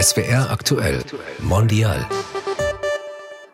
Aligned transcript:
SWR 0.00 0.50
aktuell 0.50 0.98
Mondial. 1.40 2.06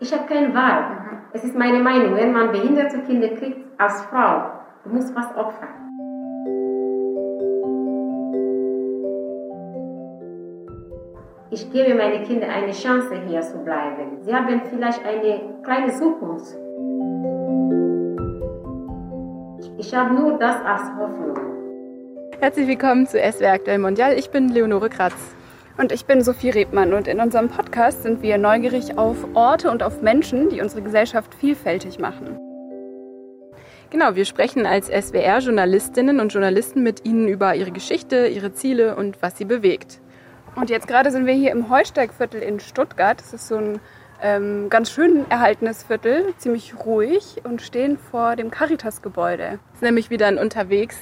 Ich 0.01 0.13
habe 0.13 0.27
keine 0.27 0.55
Wahl. 0.55 0.85
Es 1.33 1.45
ist 1.45 1.55
meine 1.55 1.81
Meinung, 1.81 2.15
wenn 2.17 2.33
man 2.33 2.53
behinderte 2.53 3.01
Kinder 3.01 3.29
kriegt 3.29 3.59
als 3.79 4.03
Frau, 4.03 4.51
du 4.85 4.91
musst 4.91 5.15
was 5.15 5.27
opfern. 5.37 5.69
Ich 11.51 11.71
gebe 11.73 11.95
meinen 11.95 12.25
Kindern 12.25 12.51
eine 12.51 12.73
Chance, 12.73 13.15
hier 13.29 13.41
zu 13.43 13.59
bleiben. 13.59 14.23
Sie 14.23 14.35
haben 14.35 14.63
vielleicht 14.71 15.05
eine 15.05 15.41
kleine 15.63 15.93
Zukunft. 15.93 16.55
Ich 19.79 19.95
habe 19.95 20.15
nur 20.15 20.39
das 20.39 20.57
als 20.65 20.83
Hoffnung. 20.99 21.37
Herzlich 22.41 22.67
willkommen 22.67 23.07
zu 23.07 23.19
SWR 23.19 23.53
Aktuell 23.53 23.79
Mondial. 23.79 24.19
Ich 24.19 24.31
bin 24.31 24.49
Leonore 24.49 24.89
Kratz. 24.89 25.36
Und 25.79 25.93
ich 25.93 26.07
bin 26.07 26.23
Sophie 26.23 26.49
Rebmann 26.49 26.95
und 26.95 27.07
in 27.07 27.21
unserem 27.21 27.49
Podcast 27.49 28.03
sind 28.03 28.23
wir 28.23 28.39
neugierig 28.39 28.97
auf 28.97 29.17
Orte 29.35 29.71
und 29.71 29.83
auf 29.83 30.01
Menschen, 30.01 30.49
die 30.49 30.63
unsere 30.63 30.81
Gesellschaft 30.81 31.35
vielfältig 31.35 31.99
machen. 31.99 32.39
Genau, 33.91 34.15
wir 34.15 34.25
sprechen 34.25 34.65
als 34.65 34.87
SWR-Journalistinnen 34.87 36.19
und 36.19 36.33
Journalisten 36.33 36.83
mit 36.83 37.05
Ihnen 37.05 37.29
über 37.29 37.55
ihre 37.55 37.73
Geschichte, 37.73 38.27
ihre 38.27 38.55
Ziele 38.55 38.97
und 38.97 39.21
was 39.21 39.37
sie 39.37 39.45
bewegt. 39.45 40.01
Und 40.55 40.71
jetzt 40.71 40.89
gerade 40.89 41.11
sind 41.11 41.27
wir 41.27 41.35
hier 41.35 41.53
im 41.53 41.69
Heusteigviertel 41.69 42.41
in 42.41 42.59
Stuttgart. 42.59 43.21
Das 43.21 43.35
ist 43.35 43.47
so 43.47 43.57
ein 43.57 43.81
ähm, 44.23 44.71
ganz 44.71 44.91
schön 44.91 45.31
erhaltenes 45.31 45.83
Viertel, 45.83 46.35
ziemlich 46.39 46.75
ruhig 46.87 47.43
und 47.45 47.61
stehen 47.61 47.99
vor 47.99 48.35
dem 48.35 48.51
Caritas-Gebäude. 48.51 49.59
Das 49.73 49.75
ist 49.75 49.83
nämlich 49.83 50.09
wieder 50.09 50.27
ein 50.27 50.39
unterwegs 50.39 50.97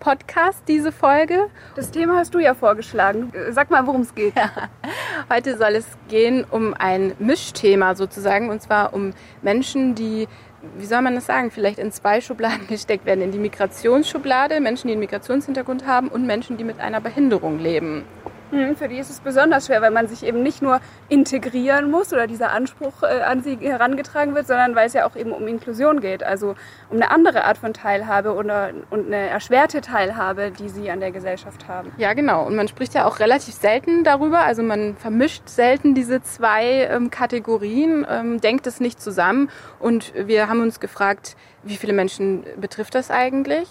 Podcast, 0.00 0.62
diese 0.68 0.92
Folge. 0.92 1.48
Das 1.76 1.90
Thema 1.90 2.16
hast 2.16 2.34
du 2.34 2.38
ja 2.38 2.54
vorgeschlagen. 2.54 3.32
Sag 3.50 3.70
mal, 3.70 3.86
worum 3.86 4.02
es 4.02 4.14
geht. 4.14 4.36
Ja. 4.36 4.50
Heute 5.32 5.56
soll 5.58 5.74
es 5.74 5.86
gehen 6.08 6.44
um 6.48 6.74
ein 6.74 7.14
Mischthema 7.18 7.94
sozusagen, 7.94 8.50
und 8.50 8.62
zwar 8.62 8.94
um 8.94 9.12
Menschen, 9.42 9.94
die, 9.94 10.28
wie 10.76 10.86
soll 10.86 11.02
man 11.02 11.14
das 11.14 11.26
sagen, 11.26 11.50
vielleicht 11.50 11.78
in 11.78 11.92
zwei 11.92 12.20
Schubladen 12.20 12.66
gesteckt 12.68 13.06
werden. 13.06 13.22
In 13.22 13.32
die 13.32 13.38
Migrationsschublade, 13.38 14.60
Menschen, 14.60 14.88
die 14.88 14.92
einen 14.92 15.00
Migrationshintergrund 15.00 15.86
haben 15.86 16.08
und 16.08 16.26
Menschen, 16.26 16.56
die 16.56 16.64
mit 16.64 16.80
einer 16.80 17.00
Behinderung 17.00 17.58
leben. 17.58 18.04
Mhm, 18.50 18.76
für 18.76 18.88
die 18.88 18.98
ist 18.98 19.10
es 19.10 19.20
besonders 19.20 19.66
schwer, 19.66 19.82
weil 19.82 19.90
man 19.90 20.08
sich 20.08 20.24
eben 20.24 20.42
nicht 20.42 20.62
nur 20.62 20.80
integrieren 21.08 21.90
muss 21.90 22.12
oder 22.12 22.26
dieser 22.26 22.50
Anspruch 22.52 23.02
äh, 23.02 23.22
an 23.22 23.42
sie 23.42 23.56
herangetragen 23.56 24.34
wird, 24.34 24.46
sondern 24.46 24.74
weil 24.74 24.86
es 24.86 24.94
ja 24.94 25.06
auch 25.06 25.16
eben 25.16 25.32
um 25.32 25.46
Inklusion 25.46 26.00
geht, 26.00 26.22
also 26.22 26.54
um 26.90 26.96
eine 26.96 27.10
andere 27.10 27.44
Art 27.44 27.58
von 27.58 27.72
Teilhabe 27.72 28.34
oder, 28.34 28.70
und 28.90 29.06
eine 29.06 29.28
erschwerte 29.28 29.80
Teilhabe, 29.80 30.50
die 30.50 30.68
sie 30.68 30.90
an 30.90 31.00
der 31.00 31.10
Gesellschaft 31.10 31.68
haben. 31.68 31.92
Ja, 31.98 32.14
genau. 32.14 32.46
Und 32.46 32.56
man 32.56 32.68
spricht 32.68 32.94
ja 32.94 33.06
auch 33.06 33.18
relativ 33.20 33.54
selten 33.54 34.04
darüber, 34.04 34.40
also 34.40 34.62
man 34.62 34.96
vermischt 34.96 35.48
selten 35.48 35.94
diese 35.94 36.22
zwei 36.22 36.88
ähm, 36.90 37.10
Kategorien, 37.10 38.06
ähm, 38.08 38.40
denkt 38.40 38.66
es 38.66 38.80
nicht 38.80 39.00
zusammen. 39.00 39.50
Und 39.78 40.12
wir 40.14 40.48
haben 40.48 40.62
uns 40.62 40.80
gefragt, 40.80 41.36
wie 41.62 41.76
viele 41.76 41.92
Menschen 41.92 42.44
betrifft 42.56 42.94
das 42.94 43.10
eigentlich? 43.10 43.68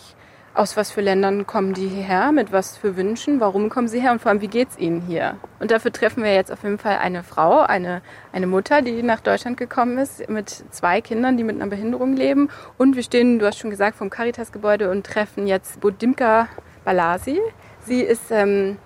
Aus 0.57 0.75
was 0.75 0.91
für 0.91 1.01
Ländern 1.01 1.45
kommen 1.45 1.73
die 1.73 1.87
hierher, 1.87 2.31
mit 2.31 2.51
was 2.51 2.77
für 2.77 2.97
Wünschen, 2.97 3.39
warum 3.39 3.69
kommen 3.69 3.87
sie 3.87 4.01
her 4.01 4.11
und 4.11 4.21
vor 4.21 4.31
allem, 4.31 4.41
wie 4.41 4.47
geht 4.47 4.69
es 4.71 4.77
ihnen 4.79 5.01
hier? 5.01 5.37
Und 5.59 5.71
dafür 5.71 5.91
treffen 5.91 6.23
wir 6.23 6.33
jetzt 6.33 6.51
auf 6.51 6.63
jeden 6.63 6.79
Fall 6.79 6.97
eine 6.97 7.23
Frau, 7.23 7.61
eine, 7.61 8.01
eine 8.31 8.47
Mutter, 8.47 8.81
die 8.81 9.03
nach 9.03 9.21
Deutschland 9.21 9.57
gekommen 9.57 9.97
ist, 9.97 10.27
mit 10.29 10.49
zwei 10.71 11.01
Kindern, 11.01 11.37
die 11.37 11.43
mit 11.43 11.55
einer 11.55 11.69
Behinderung 11.69 12.15
leben. 12.15 12.49
Und 12.77 12.95
wir 12.95 13.03
stehen, 13.03 13.37
du 13.37 13.45
hast 13.45 13.59
schon 13.59 13.69
gesagt, 13.69 13.97
vom 13.97 14.09
Caritas-Gebäude 14.09 14.89
und 14.89 15.05
treffen 15.05 15.45
jetzt 15.45 15.79
Budimka 15.79 16.47
Balasi. 16.83 17.39
Sie 17.85 18.01
ist 18.01 18.31
ähm, 18.31 18.77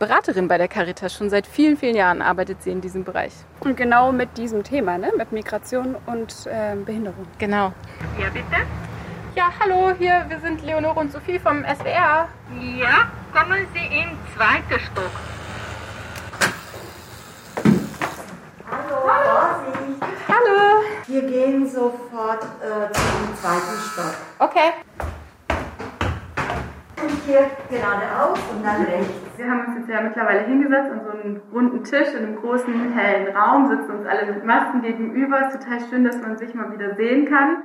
Beraterin 0.00 0.48
bei 0.48 0.58
der 0.58 0.68
Caritas. 0.68 1.14
Schon 1.14 1.30
seit 1.30 1.46
vielen, 1.46 1.76
vielen 1.76 1.94
Jahren 1.94 2.22
arbeitet 2.22 2.62
sie 2.62 2.70
in 2.70 2.80
diesem 2.80 3.04
Bereich. 3.04 3.32
Und 3.60 3.76
genau 3.76 4.12
mit 4.12 4.36
diesem 4.36 4.64
Thema, 4.64 4.98
ne? 4.98 5.12
mit 5.16 5.30
Migration 5.30 5.94
und 6.06 6.46
äh, 6.46 6.74
Behinderung. 6.74 7.26
Genau. 7.38 7.72
Ja, 8.18 8.30
bitte? 8.32 8.66
Ja, 9.40 9.50
hallo, 9.58 9.94
hier, 9.98 10.26
wir 10.28 10.38
sind 10.40 10.62
Leonore 10.66 11.00
und 11.00 11.10
Sophie 11.12 11.38
vom 11.38 11.64
SWR. 11.64 12.28
Ja, 12.60 13.10
kommen 13.32 13.66
Sie 13.72 13.86
in 13.86 14.10
zweiten 14.36 14.78
Stock. 14.78 15.10
Hallo, 18.70 18.96
Vorsicht. 19.00 20.02
Hallo. 20.28 20.82
Wir 21.06 21.22
gehen 21.22 21.66
sofort 21.66 22.42
äh, 22.60 22.92
zum 22.92 23.34
zweiten 23.40 23.78
Stock. 23.80 24.14
Okay. 24.40 24.72
Und 27.02 27.10
hier 27.24 27.50
geradeaus 27.70 28.38
und 28.54 28.62
dann 28.62 28.82
rechts. 28.82 29.14
Wir 29.38 29.50
haben 29.50 29.64
uns 29.68 29.78
jetzt 29.78 29.88
ja 29.88 30.02
mittlerweile 30.02 30.44
hingesetzt 30.44 30.90
an 30.92 31.00
so 31.02 31.12
einen 31.12 31.40
runden 31.50 31.82
Tisch 31.82 32.08
in 32.08 32.26
einem 32.26 32.36
großen, 32.36 32.92
hellen 32.92 33.34
Raum, 33.34 33.70
sitzen 33.70 34.00
uns 34.00 34.06
alle 34.06 34.30
mit 34.30 34.44
Masken 34.44 34.82
gegenüber. 34.82 35.48
Es 35.48 35.54
ist 35.54 35.62
total 35.62 35.78
schön, 35.88 36.04
dass 36.04 36.20
man 36.20 36.36
sich 36.36 36.52
mal 36.52 36.70
wieder 36.74 36.94
sehen 36.94 37.26
kann. 37.26 37.64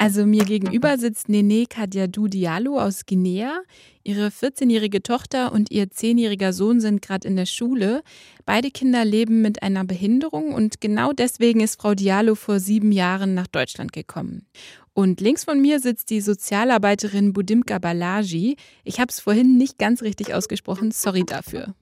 Also 0.00 0.24
mir 0.24 0.46
gegenüber 0.46 0.96
sitzt 0.96 1.28
Nene 1.28 1.66
Kadiadou 1.68 2.26
Diallo 2.26 2.80
aus 2.80 3.04
Guinea. 3.04 3.60
Ihre 4.02 4.28
14-jährige 4.28 5.02
Tochter 5.02 5.52
und 5.52 5.70
ihr 5.70 5.88
10-jähriger 5.88 6.54
Sohn 6.54 6.80
sind 6.80 7.02
gerade 7.02 7.28
in 7.28 7.36
der 7.36 7.44
Schule. 7.44 8.00
Beide 8.46 8.70
Kinder 8.70 9.04
leben 9.04 9.42
mit 9.42 9.62
einer 9.62 9.84
Behinderung 9.84 10.54
und 10.54 10.80
genau 10.80 11.12
deswegen 11.12 11.60
ist 11.60 11.78
Frau 11.78 11.94
Diallo 11.94 12.34
vor 12.34 12.60
sieben 12.60 12.92
Jahren 12.92 13.34
nach 13.34 13.46
Deutschland 13.46 13.92
gekommen. 13.92 14.46
Und 14.94 15.20
links 15.20 15.44
von 15.44 15.60
mir 15.60 15.80
sitzt 15.80 16.08
die 16.08 16.22
Sozialarbeiterin 16.22 17.34
Budimka 17.34 17.78
Balaji. 17.78 18.56
Ich 18.84 19.00
habe 19.00 19.10
es 19.10 19.20
vorhin 19.20 19.58
nicht 19.58 19.76
ganz 19.76 20.00
richtig 20.00 20.32
ausgesprochen, 20.32 20.92
sorry 20.92 21.24
dafür. 21.24 21.74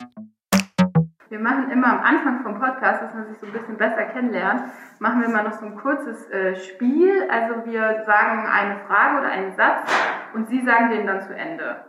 Wir 1.29 1.39
machen 1.41 1.71
immer 1.71 1.89
am 1.89 2.01
Anfang 2.01 2.43
vom 2.43 2.59
Podcast, 2.59 3.03
dass 3.03 3.15
man 3.15 3.27
sich 3.27 3.39
so 3.39 3.47
ein 3.47 3.53
bisschen 3.53 3.77
besser 3.77 4.05
kennenlernt, 4.05 4.63
machen 4.99 5.21
wir 5.21 5.29
mal 5.29 5.45
noch 5.45 5.53
so 5.53 5.67
ein 5.67 5.77
kurzes 5.77 6.29
äh, 6.31 6.57
Spiel. 6.57 7.29
Also 7.31 7.67
wir 7.67 8.05
sagen 8.07 8.47
eine 8.47 8.77
Frage 8.87 9.19
oder 9.19 9.29
einen 9.29 9.53
Satz 9.53 9.91
und 10.35 10.49
Sie 10.49 10.61
sagen 10.63 10.91
den 10.91 11.07
dann 11.07 11.21
zu 11.23 11.35
Ende. 11.35 11.85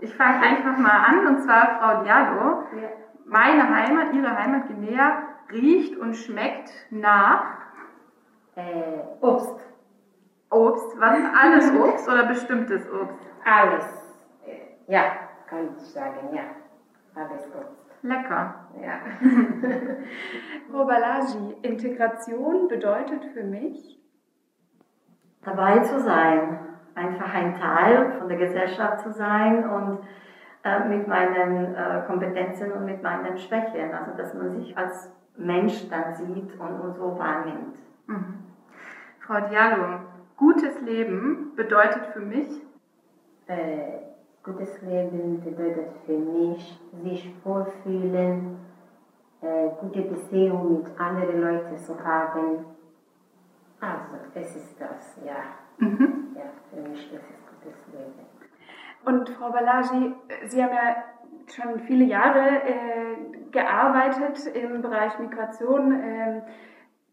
Ich 0.00 0.14
fange 0.16 0.40
einfach 0.42 0.76
mal 0.78 1.04
an 1.06 1.26
und 1.26 1.40
zwar 1.42 1.78
Frau 1.78 2.02
Diallo. 2.02 2.64
Meine 3.26 3.62
Heimat, 3.74 4.12
Ihre 4.12 4.36
Heimat 4.36 4.66
Guinea 4.66 5.22
riecht 5.52 5.96
und 5.98 6.14
schmeckt 6.16 6.70
nach 6.90 7.44
Äh, 8.56 8.62
Obst. 9.20 9.54
Obst. 10.50 10.98
Was? 11.00 11.16
Alles 11.40 11.72
Obst 11.74 12.08
oder 12.08 12.24
bestimmtes 12.26 12.82
Obst? 12.90 13.14
Alles. 13.44 13.84
Äh, 14.44 14.92
Ja, 14.92 15.02
kann 15.48 15.68
ich 15.76 15.84
sagen, 15.92 16.34
ja. 16.34 16.42
Alles 17.14 17.46
Obst. 17.54 17.79
Lecker. 18.02 18.66
Ja. 18.80 19.00
Frau 20.70 20.84
Balaji, 20.84 21.56
Integration 21.62 22.68
bedeutet 22.68 23.24
für 23.34 23.44
mich, 23.44 24.00
Dabei 25.42 25.78
zu 25.78 26.00
sein, 26.00 26.58
einfach 26.94 27.34
ein 27.34 27.54
Teil 27.54 28.12
von 28.18 28.28
der 28.28 28.36
Gesellschaft 28.36 29.00
zu 29.00 29.10
sein 29.10 29.68
und 29.68 30.00
äh, 30.64 30.86
mit 30.86 31.08
meinen 31.08 31.74
äh, 31.74 32.02
Kompetenzen 32.06 32.72
und 32.72 32.84
mit 32.84 33.02
meinen 33.02 33.38
Schwächen. 33.38 33.94
Also 33.94 34.16
dass 34.18 34.34
man 34.34 34.52
sich 34.52 34.76
als 34.76 35.10
Mensch 35.36 35.88
dann 35.88 36.14
sieht 36.14 36.60
und, 36.60 36.80
und 36.80 36.94
so 36.94 37.18
wahrnimmt. 37.18 37.74
Mhm. 38.06 38.38
Frau 39.20 39.40
Diallo, 39.48 40.00
gutes 40.36 40.80
Leben 40.82 41.52
bedeutet 41.56 42.06
für 42.12 42.20
mich, 42.20 42.48
Äh, 43.46 44.09
gutes 44.42 44.80
Leben 44.82 45.40
bedeutet 45.42 45.92
für 46.06 46.18
mich, 46.18 46.80
sich 47.02 47.34
wohlfühlen, 47.44 48.58
äh, 49.42 49.68
gute 49.80 50.02
Beziehungen 50.02 50.82
mit 50.82 51.00
anderen 51.00 51.40
Leuten 51.40 51.78
zu 51.78 51.98
haben. 52.02 52.64
Also, 53.80 54.16
es 54.34 54.56
ist 54.56 54.80
das, 54.80 55.18
ja. 55.24 55.36
mhm. 55.78 56.34
Ja, 56.34 56.42
für 56.70 56.88
mich 56.88 57.12
ist 57.12 57.24
gutes 57.48 57.86
Leben. 57.92 58.30
Und 59.04 59.28
Frau 59.30 59.50
Balaji, 59.50 60.14
Sie 60.46 60.62
haben 60.62 60.74
ja 60.74 60.96
schon 61.46 61.80
viele 61.80 62.04
Jahre 62.04 62.62
äh, 62.62 63.50
gearbeitet 63.50 64.46
im 64.54 64.82
Bereich 64.82 65.18
Migration. 65.18 65.92
Ähm, 66.02 66.42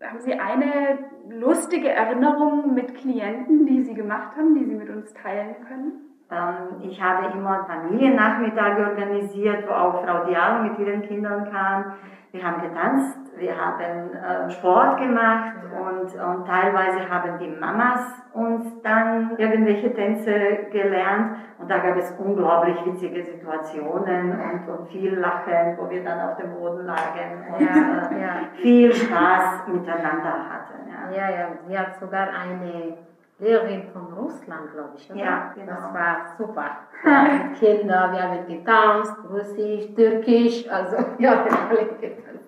haben 0.01 0.19
Sie 0.19 0.33
eine 0.33 1.00
lustige 1.29 1.89
Erinnerung 1.89 2.74
mit 2.74 2.94
Klienten, 2.95 3.65
die 3.65 3.83
Sie 3.83 3.94
gemacht 3.94 4.35
haben, 4.35 4.53
die 4.53 4.65
Sie 4.65 4.75
mit 4.75 4.89
uns 4.89 5.13
teilen 5.13 5.56
können? 5.68 6.06
Ähm, 6.29 6.81
ich 6.81 7.01
habe 7.01 7.38
immer 7.38 7.65
Familiennachmittage 7.65 8.85
organisiert, 8.85 9.68
wo 9.68 9.74
auch 9.74 10.03
Frau 10.03 10.25
Diallo 10.25 10.63
mit 10.63 10.77
ihren 10.79 11.01
Kindern 11.03 11.50
kam. 11.51 11.94
Wir 12.33 12.44
haben 12.44 12.62
getanzt, 12.62 13.18
wir 13.38 13.56
haben 13.56 14.12
äh, 14.13 14.51
Sport 14.51 14.97
gemacht 14.97 15.53
und, 15.74 16.13
und 16.13 16.45
teilweise 16.45 17.09
haben 17.09 17.39
die 17.39 17.47
Mamas 17.47 18.01
uns 18.33 18.81
dann 18.81 19.31
irgendwelche 19.38 19.94
Tänze 19.94 20.68
gelernt 20.71 21.38
und 21.57 21.71
da 21.71 21.77
gab 21.77 21.95
es 21.95 22.12
unglaublich 22.19 22.75
witzige 22.85 23.24
Situationen 23.24 24.31
und, 24.33 24.68
und 24.68 24.89
viel 24.89 25.18
Lachen, 25.18 25.77
wo 25.77 25.89
wir 25.89 26.03
dann 26.03 26.19
auf 26.29 26.38
dem 26.38 26.53
Boden 26.53 26.85
lagen 26.85 27.45
und 27.53 27.62
Ja, 27.65 28.09
äh, 28.12 28.21
ja. 28.21 28.29
viel 28.56 28.94
Spaß 28.94 29.68
miteinander 29.68 30.50
hatten. 30.50 30.89
Ja. 30.89 31.09
Ja, 31.15 31.29
ja, 31.29 31.47
sie 31.65 31.79
hat 31.79 31.95
sogar 32.00 32.27
eine 32.27 32.97
Lehrerin 33.39 33.84
von 33.94 34.13
Russland, 34.13 34.72
glaube 34.72 34.94
ich. 34.98 35.12
Oder? 35.12 35.19
Ja, 35.19 35.54
genau. 35.54 35.74
Das 35.74 35.94
war 35.94 36.36
super. 36.38 36.78
Haben 37.04 37.54
Kinder, 37.60 38.12
wir 38.12 38.24
haben 38.24 38.48
getanzt, 38.48 39.13
Russisch, 39.30 39.94
Türkisch, 39.95 40.68
also 40.68 40.95
ja, 41.19 41.45
wir 41.45 41.51
haben 41.51 41.69
alle 41.69 41.86
getanzt. 41.86 42.48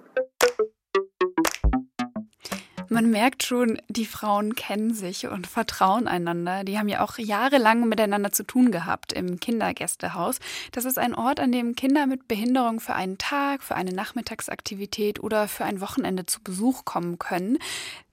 Man 2.92 3.12
merkt 3.12 3.44
schon, 3.44 3.80
die 3.88 4.08
Frauen 4.08 4.56
kennen 4.56 4.96
sich 4.96 5.28
und 5.28 5.46
vertrauen 5.46 6.08
einander. 6.08 6.64
Die 6.64 6.80
haben 6.80 6.88
ja 6.88 7.04
auch 7.04 7.20
jahrelang 7.20 7.88
miteinander 7.88 8.32
zu 8.32 8.44
tun 8.44 8.72
gehabt 8.72 9.14
im 9.14 9.40
Kindergästehaus. 9.40 10.40
Das 10.72 10.86
ist 10.86 10.98
ein 10.98 11.14
Ort, 11.14 11.40
an 11.40 11.52
dem 11.52 11.76
Kinder 11.76 12.08
mit 12.08 12.28
Behinderung 12.28 12.80
für 12.80 12.96
einen 12.96 13.20
Tag, 13.20 13.62
für 13.62 13.76
eine 13.76 13.92
Nachmittagsaktivität 13.92 15.22
oder 15.22 15.48
für 15.48 15.66
ein 15.66 15.82
Wochenende 15.82 16.26
zu 16.26 16.42
Besuch 16.42 16.84
kommen 16.84 17.20
können, 17.20 17.60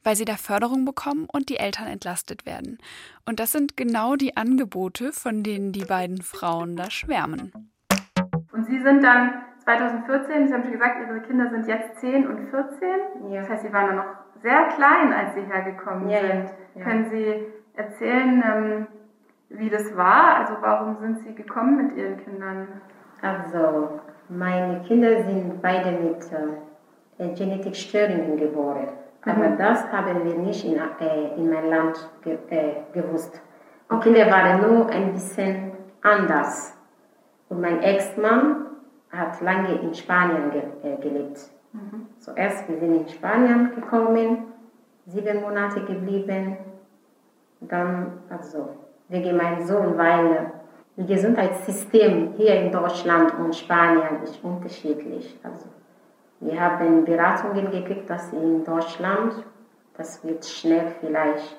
weil 0.06 0.14
sie 0.14 0.24
da 0.24 0.36
Förderung 0.36 0.84
bekommen 0.84 1.26
und 1.32 1.48
die 1.48 1.56
Eltern 1.56 1.88
entlastet 1.88 2.46
werden. 2.46 2.78
Und 3.26 3.40
das 3.40 3.50
sind 3.50 3.76
genau 3.76 4.14
die 4.14 4.36
Angebote, 4.36 5.12
von 5.12 5.42
denen 5.42 5.72
die 5.72 5.84
beiden 5.84 6.22
Frauen 6.22 6.76
da 6.76 6.90
schwärmen. 6.90 7.50
Und 8.52 8.66
Sie 8.66 8.80
sind 8.80 9.02
dann 9.02 9.42
2014, 9.64 10.46
Sie 10.46 10.54
haben 10.54 10.62
schon 10.62 10.72
gesagt, 10.72 11.00
Ihre 11.00 11.20
Kinder 11.22 11.50
sind 11.50 11.66
jetzt 11.66 11.98
10 11.98 12.24
und 12.28 12.48
14. 12.50 13.32
Ja. 13.32 13.40
Das 13.40 13.50
heißt, 13.50 13.62
Sie 13.64 13.72
waren 13.72 13.88
dann 13.88 13.96
noch 13.96 14.14
sehr 14.42 14.68
klein, 14.76 15.12
als 15.12 15.34
Sie 15.34 15.42
hergekommen 15.42 16.08
Ja, 16.08 16.20
sind. 16.20 16.50
ja. 16.76 16.84
Können 16.84 17.10
Sie 17.10 17.44
erzählen, 17.74 18.44
ähm, 18.46 18.86
wie 19.48 19.70
das 19.70 19.96
war? 19.96 20.36
Also 20.36 20.54
warum 20.60 20.98
sind 21.00 21.18
Sie 21.24 21.34
gekommen 21.34 21.84
mit 21.88 21.96
Ihren 21.96 22.22
Kindern? 22.22 22.68
Also, 23.22 24.00
meine 24.28 24.82
Kinder 24.82 25.24
sind 25.24 25.60
beide 25.60 25.90
mit 25.90 26.24
äh, 27.18 27.34
Genetikstörungen 27.34 28.36
geboren. 28.36 28.86
Aber 29.26 29.48
das 29.56 29.90
haben 29.92 30.24
wir 30.24 30.34
nicht 30.34 30.64
in, 30.64 30.76
äh, 30.76 31.34
in 31.36 31.50
meinem 31.50 31.70
Land 31.70 32.08
ge 32.22 32.38
äh, 32.48 32.74
gewusst. 32.92 33.40
Die 33.90 33.98
Kinder 33.98 34.30
waren 34.30 34.62
nur 34.62 34.88
ein 34.88 35.12
bisschen 35.12 35.72
anders. 36.00 36.76
Und 37.48 37.60
mein 37.60 37.82
Ex-Mann 37.82 38.66
hat 39.10 39.40
lange 39.40 39.80
in 39.80 39.92
Spanien 39.94 40.50
ge 40.50 40.62
äh, 40.82 40.96
gelebt. 40.98 41.50
Zuerst, 42.20 42.68
wir 42.68 42.78
sind 42.78 42.94
in 42.94 43.08
Spanien 43.08 43.74
gekommen, 43.74 44.44
sieben 45.06 45.40
Monate 45.40 45.80
geblieben. 45.80 46.56
Dann, 47.60 48.20
also, 48.30 48.70
wegen 49.08 49.36
meinem 49.36 49.62
Sohn, 49.66 49.96
weil 49.98 50.52
das 50.96 51.06
Gesundheitssystem 51.06 52.32
hier 52.36 52.60
in 52.62 52.72
Deutschland 52.72 53.34
und 53.38 53.54
Spanien 53.54 54.22
ist 54.22 54.42
unterschiedlich. 54.42 55.38
Also, 55.42 55.66
wir 56.40 56.60
haben 56.60 57.04
Beratungen 57.04 57.70
gekriegt, 57.70 58.10
dass 58.10 58.32
in 58.32 58.64
Deutschland, 58.64 59.44
das 59.96 60.22
wird 60.24 60.44
schnell 60.44 60.92
vielleicht 61.00 61.56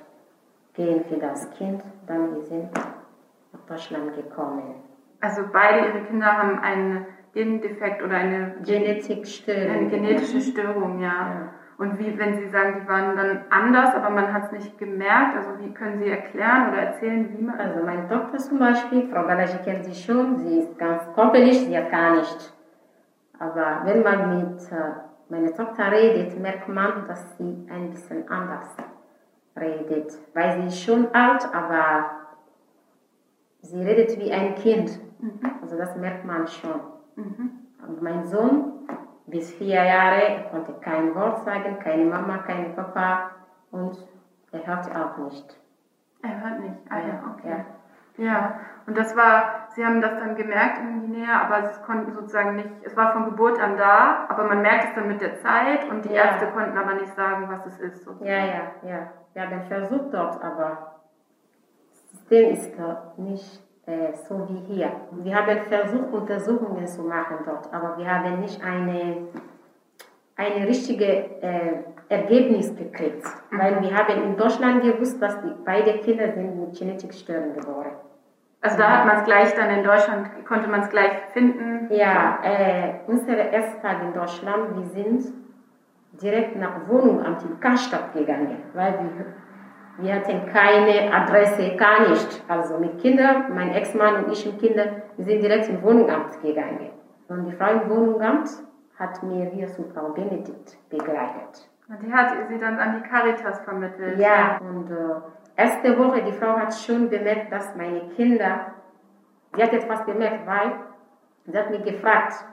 gehen 0.74 1.04
für 1.06 1.18
das 1.18 1.50
Kind. 1.52 1.82
Dann 2.06 2.36
wir 2.36 2.44
sind 2.44 2.70
nach 2.74 3.62
Deutschland 3.68 4.16
gekommen. 4.16 4.76
Also 5.20 5.42
beide 5.52 5.88
Ihre 5.88 6.06
Kinder 6.06 6.38
haben 6.38 6.60
einen 6.60 7.06
Gendefekt 7.34 8.04
oder 8.04 8.16
eine, 8.18 8.56
Genetikstörung. 8.64 9.72
eine 9.72 9.88
genetische 9.90 10.42
Störung, 10.42 11.02
ja. 11.02 11.54
Und 11.78 12.00
wie, 12.00 12.18
wenn 12.18 12.38
Sie 12.38 12.50
sagen, 12.50 12.82
die 12.82 12.88
waren 12.88 13.16
dann 13.16 13.46
anders, 13.52 13.94
aber 13.94 14.10
man 14.10 14.34
hat 14.34 14.46
es 14.46 14.52
nicht 14.52 14.78
gemerkt, 14.80 15.38
also 15.38 15.60
wie 15.60 15.72
können 15.74 16.00
Sie 16.00 16.10
erklären 16.10 16.70
oder 16.70 16.82
erzählen, 16.82 17.30
wie 17.38 17.44
man... 17.44 17.60
Also 17.60 17.84
meine 17.84 18.08
Tochter 18.08 18.38
zum 18.38 18.58
Beispiel, 18.58 19.08
Frau 19.12 19.24
Balaji 19.24 19.60
kennt 19.64 19.86
sie 19.86 19.94
schon, 19.94 20.38
sie 20.40 20.60
ist 20.60 20.78
ganz 20.80 21.04
körperlich, 21.14 21.60
sie 21.60 21.78
hat 21.78 21.92
gar 21.92 22.16
nicht. 22.16 22.57
Aber 23.40 23.82
wenn 23.84 24.04
man 24.04 24.38
mit 24.38 24.72
äh, 24.72 24.92
meiner 25.30 25.54
Tochter 25.54 25.92
redet, 25.92 26.40
merkt 26.40 26.68
man, 26.68 27.08
dass 27.08 27.38
sie 27.38 27.68
ein 27.70 27.92
bisschen 27.92 28.28
anders 28.30 28.76
redet. 29.56 30.14
Weil 30.34 30.62
sie 30.62 30.68
ist 30.68 30.82
schon 30.82 31.14
alt, 31.14 31.48
aber 31.54 32.12
sie 33.62 33.82
redet 33.84 34.18
wie 34.20 34.32
ein 34.32 34.56
Kind. 34.56 35.00
Also 35.62 35.78
das 35.78 35.96
merkt 35.98 36.26
man 36.26 36.48
schon. 36.48 36.80
Und 37.88 38.02
mein 38.02 38.26
Sohn, 38.26 38.88
bis 39.26 39.54
vier 39.54 39.84
Jahre, 39.84 40.46
konnte 40.52 40.74
kein 40.82 41.14
Wort 41.16 41.44
sagen, 41.44 41.80
keine 41.80 42.06
Mama, 42.06 42.40
kein 42.40 42.76
Papa 42.76 43.32
und 43.72 43.98
er 44.52 44.66
hört 44.66 44.96
auch 44.96 45.18
nicht. 45.18 45.60
Er 46.22 46.42
hört 46.42 46.60
nicht. 46.62 46.76
Ah 46.90 47.00
ja, 47.00 47.36
okay. 47.36 47.50
Ja. 47.50 47.66
Ja, 48.18 48.60
und 48.88 48.98
das 48.98 49.16
war, 49.18 49.68
Sie 49.76 49.86
haben 49.86 50.02
das 50.02 50.18
dann 50.18 50.36
gemerkt 50.36 50.80
in 50.80 51.02
Guinea, 51.02 51.42
aber 51.42 51.68
Sie 51.68 51.82
konnten 51.82 52.14
sozusagen 52.14 52.56
nicht, 52.56 52.70
es 52.84 52.96
war 52.96 53.12
von 53.14 53.26
Geburt 53.26 53.60
an 53.60 53.78
da, 53.78 54.26
aber 54.30 54.46
man 54.46 54.62
merkt 54.62 54.86
es 54.90 54.96
dann 54.96 55.08
mit 55.10 55.20
der 55.22 55.36
Zeit 55.40 55.88
und 55.90 56.06
die 56.06 56.14
Ja. 56.14 56.24
Ärzte 56.24 56.48
konnten 56.48 56.78
aber 56.78 56.94
nicht 56.94 57.14
sagen, 57.14 57.48
was 57.50 57.66
es 57.66 57.80
ist. 57.80 58.04
sozusagen. 58.06 58.26
Ja, 58.26 58.38
ja, 58.46 58.62
ja. 58.84 59.12
Wir 59.34 59.42
haben 59.44 59.62
versucht 59.68 60.14
dort, 60.14 60.42
aber 60.42 60.96
das 61.92 62.12
System 62.12 62.52
ist 62.54 62.74
äh, 62.80 63.22
nicht 63.22 63.62
äh, 63.86 64.14
so 64.28 64.48
wie 64.50 64.74
hier. 64.74 64.92
Wir 65.12 65.36
haben 65.36 65.60
versucht, 65.68 66.12
Untersuchungen 66.14 66.88
zu 66.88 67.04
machen 67.04 67.38
dort, 67.46 67.72
aber 67.74 67.98
wir 67.98 68.10
haben 68.10 68.40
nicht 68.40 68.64
eine, 68.64 69.28
eine 70.38 70.66
richtige 70.66 71.42
äh, 71.42 71.84
Ergebnis 72.10 72.74
gekriegt. 72.76 73.26
Weil 73.52 73.82
wir 73.82 73.94
haben 73.96 74.24
in 74.24 74.38
Deutschland 74.38 74.82
gewusst, 74.82 75.22
dass 75.22 75.42
die 75.42 75.54
beide 75.66 76.00
Kinder 76.00 76.32
sind 76.32 76.58
mit 76.60 76.74
Genetikstörungen 76.78 77.54
geboren. 77.54 77.92
Also 78.62 78.78
da 78.78 78.98
hat 78.98 79.06
man 79.06 79.18
es 79.18 79.24
gleich 79.24 79.54
dann 79.56 79.70
in 79.70 79.84
Deutschland, 79.84 80.46
konnte 80.46 80.68
man 80.68 80.82
es 80.82 80.90
gleich 80.90 81.12
finden. 81.34 81.94
Ja, 81.94 82.40
äh, 82.44 82.94
unsere 83.08 83.38
erste 83.38 83.82
Tag 83.82 84.02
in 84.02 84.14
Deutschland, 84.14 84.76
wir 84.76 84.86
sind 84.88 85.34
direkt 86.22 86.56
nach 86.56 86.88
Wohnungsamt 86.88 87.44
in 87.44 87.60
Karstadt 87.60 88.14
gegangen, 88.14 88.58
weil 88.74 88.94
wir, 88.94 89.26
wir 90.04 90.16
hatten 90.16 90.48
keine 90.52 91.14
Adresse, 91.14 91.76
gar 91.76 92.10
nicht. 92.10 92.44
Also 92.48 92.80
mit 92.80 93.00
Kindern, 93.00 93.54
mein 93.54 93.74
Ex-Mann 93.74 94.26
und 94.26 94.32
ich 94.32 94.46
mit 94.46 94.60
Kindern, 94.60 95.04
wir 95.16 95.26
sind 95.26 95.42
direkt 95.42 95.70
im 95.70 95.82
Wohnungsamt 95.84 96.42
gegangen. 96.42 96.90
Und 97.28 97.46
die 97.46 97.52
Frau 97.52 97.72
im 97.72 97.90
Wohnungsamt 97.90 98.50
hat 98.98 99.22
mir 99.22 99.46
hier 99.46 99.68
zu 99.68 99.84
Frau 99.94 100.10
Benedikt 100.10 100.78
begleitet. 100.90 101.70
Und 101.90 102.02
die 102.02 102.12
hat 102.12 102.32
sie 102.50 102.60
dann 102.60 102.80
an 102.80 103.02
die 103.02 103.08
Caritas 103.08 103.62
vermittelt. 103.62 104.20
Ja, 104.20 104.60
und 104.60 104.90
äh, 104.92 105.22
erste 105.58 105.98
Woche, 105.98 106.24
die 106.24 106.32
Frau 106.34 106.56
hat 106.58 106.74
schon 106.74 107.10
bemerkt, 107.10 107.52
dass 107.52 107.76
meine 107.76 108.10
Kinder, 108.16 108.74
sie 109.56 109.64
hat 109.64 109.74
etwas 109.74 110.06
bemerkt, 110.06 110.46
weil 110.48 110.72
sie 111.46 111.58
hat 111.58 111.70
mich 111.72 111.84
gefragt, 111.84 112.46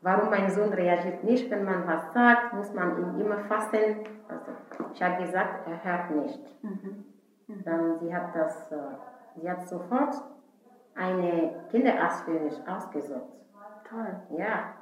warum 0.00 0.30
mein 0.30 0.48
Sohn 0.48 0.72
reagiert 0.72 1.24
nicht, 1.24 1.50
wenn 1.50 1.64
man 1.64 1.86
was 1.86 2.12
sagt, 2.12 2.52
muss 2.54 2.72
man 2.72 2.96
ihn 2.96 3.20
immer 3.20 3.38
fassen. 3.40 4.06
Also 4.28 4.52
ich 4.94 5.02
habe 5.02 5.22
gesagt, 5.24 5.66
er 5.68 5.84
hört 5.84 6.10
nicht. 6.10 6.40
Dann 7.64 7.98
sie 7.98 8.14
hat 8.14 8.34
das, 8.34 8.70
äh, 8.72 8.76
sie 9.36 9.50
hat 9.50 9.66
sofort 9.68 10.14
eine 10.94 11.64
Kinderarzt 11.70 12.24
für 12.24 12.32
mich 12.32 12.56
ausgesucht. 12.68 13.32
Toll. 13.88 14.20
Ja, 14.36 14.74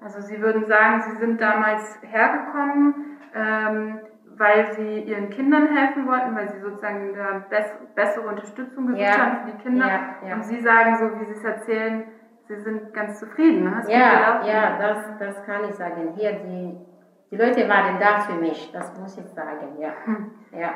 Also 0.00 0.20
Sie 0.20 0.40
würden 0.40 0.64
sagen, 0.66 1.02
Sie 1.02 1.16
sind 1.16 1.40
damals 1.40 1.98
hergekommen, 2.02 3.18
ähm, 3.34 4.00
weil 4.38 4.72
Sie 4.72 5.00
Ihren 5.00 5.30
Kindern 5.30 5.68
helfen 5.76 6.06
wollten, 6.06 6.34
weil 6.34 6.48
Sie 6.50 6.60
sozusagen 6.60 7.14
da 7.14 7.44
bess 7.50 7.66
bessere 7.94 8.26
Unterstützung 8.28 8.86
gesucht 8.86 9.02
Ja. 9.02 9.18
haben 9.18 9.36
für 9.44 9.50
die 9.56 9.62
Kinder. 9.62 9.86
Ja, 9.86 10.28
ja. 10.28 10.34
Und 10.34 10.44
Sie 10.44 10.60
sagen, 10.60 10.96
so 10.96 11.20
wie 11.20 11.24
Sie 11.26 11.32
es 11.32 11.44
erzählen, 11.44 12.04
Sie 12.48 12.56
sind 12.56 12.92
ganz 12.92 13.20
zufrieden. 13.20 13.64
Ne? 13.64 13.78
Ist 13.80 13.86
gut 13.86 13.94
ja, 13.94 14.40
ja, 14.44 14.78
das, 14.78 15.18
das 15.18 15.44
kann 15.46 15.64
ich 15.68 15.74
sagen. 15.74 16.12
Hier, 16.16 16.32
die, 16.32 16.76
die 17.30 17.36
Leute 17.36 17.68
waren 17.68 17.98
da 18.00 18.20
für 18.20 18.34
mich, 18.34 18.70
das 18.72 18.98
muss 18.98 19.16
ich 19.16 19.26
sagen, 19.28 19.78
ja. 19.78 19.92
Ja. 20.58 20.70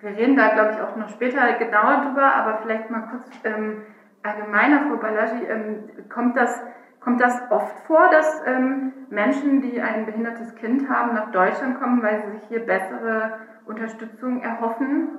Wir 0.00 0.10
reden 0.16 0.36
da, 0.36 0.48
glaube 0.54 0.70
ich, 0.72 0.80
auch 0.80 0.96
noch 0.96 1.08
später 1.10 1.52
genauer 1.54 2.02
drüber, 2.06 2.32
aber 2.34 2.58
vielleicht 2.62 2.90
mal 2.90 3.02
kurz 3.10 3.28
ähm, 3.44 3.82
allgemeiner, 4.22 4.80
Frau 4.88 4.96
Balaji, 4.96 5.44
ähm, 5.46 5.90
kommt, 6.08 6.36
das, 6.36 6.62
kommt 7.00 7.20
das 7.20 7.40
oft 7.50 7.78
vor, 7.86 8.08
dass 8.10 8.42
ähm, 8.46 8.92
Menschen, 9.08 9.62
die 9.62 9.80
ein 9.80 10.06
behindertes 10.06 10.54
Kind 10.56 10.88
haben, 10.88 11.14
nach 11.14 11.32
Deutschland 11.32 11.80
kommen, 11.80 12.02
weil 12.02 12.22
sie 12.22 12.30
sich 12.32 12.48
hier 12.48 12.66
bessere 12.66 13.32
Unterstützung 13.66 14.42
erhoffen? 14.42 15.18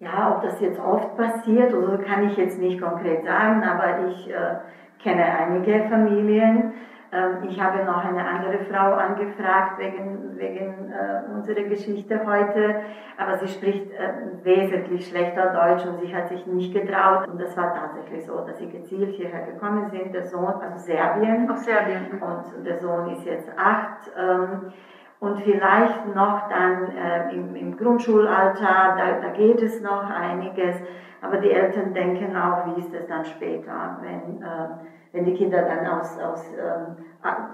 Ja, 0.00 0.36
ob 0.36 0.42
das 0.42 0.60
jetzt 0.60 0.78
oft 0.80 1.16
passiert 1.16 1.72
oder 1.72 1.96
so, 1.96 1.98
kann 1.98 2.28
ich 2.28 2.36
jetzt 2.36 2.58
nicht 2.58 2.80
konkret 2.80 3.24
sagen, 3.24 3.62
aber 3.62 4.08
ich 4.08 4.30
äh, 4.30 4.56
kenne 5.02 5.24
einige 5.24 5.88
Familien. 5.88 6.72
Ähm, 7.14 7.48
ich 7.48 7.60
habe 7.62 7.84
noch 7.84 8.04
eine 8.04 8.26
andere 8.26 8.58
Frau 8.64 8.94
angefragt 8.94 9.78
wegen, 9.78 10.36
wegen 10.36 10.90
äh, 10.90 11.32
unserer 11.32 11.62
Geschichte 11.62 12.20
heute, 12.26 12.82
aber 13.16 13.38
sie 13.38 13.46
spricht 13.46 13.92
äh, 13.92 14.44
wesentlich 14.44 15.08
schlechter 15.08 15.52
Deutsch 15.52 15.86
und 15.86 16.00
sie 16.00 16.14
hat 16.14 16.28
sich 16.28 16.44
nicht 16.46 16.74
getraut. 16.74 17.28
Und 17.28 17.40
das 17.40 17.56
war 17.56 17.72
tatsächlich 17.72 18.26
so, 18.26 18.40
dass 18.40 18.58
sie 18.58 18.68
gezielt 18.68 19.14
hierher 19.14 19.46
gekommen 19.46 19.88
sind. 19.90 20.12
Der 20.12 20.24
Sohn, 20.24 20.54
also 20.60 20.78
Serbien, 20.78 21.48
Aus 21.48 21.64
Serbien. 21.64 22.20
und 22.20 22.66
der 22.66 22.78
Sohn 22.78 23.08
ist 23.10 23.24
jetzt 23.24 23.48
acht. 23.56 24.10
Ähm, 24.18 24.72
und 25.20 25.40
vielleicht 25.40 26.14
noch 26.14 26.48
dann 26.48 26.88
äh, 26.96 27.32
im, 27.32 27.54
im 27.54 27.76
Grundschulalter, 27.76 28.96
da, 28.98 29.20
da 29.22 29.28
geht 29.28 29.62
es 29.62 29.80
noch 29.80 30.10
einiges. 30.10 30.76
Aber 31.22 31.38
die 31.38 31.50
Eltern 31.50 31.94
denken 31.94 32.36
auch, 32.36 32.66
wie 32.66 32.80
ist 32.80 32.92
es 32.92 33.06
dann 33.06 33.24
später, 33.24 33.98
wenn, 34.02 34.42
äh, 34.42 34.68
wenn 35.14 35.24
die 35.24 35.34
Kinder 35.34 35.62
dann 35.62 35.86
aus, 35.86 36.18
aus 36.20 36.44
ähm, 36.58 36.96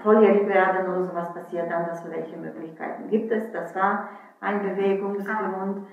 volljährig 0.01 0.47
werden 0.47 0.91
oder 0.91 1.03
sowas 1.03 1.31
passiert 1.33 1.71
dann, 1.71 1.85
dass 1.85 2.09
welche 2.09 2.35
Möglichkeiten 2.35 3.07
gibt 3.09 3.31
es. 3.31 3.51
Das 3.51 3.73
war 3.75 4.09
ein 4.41 4.61
Bewegungsgrund. 4.63 5.85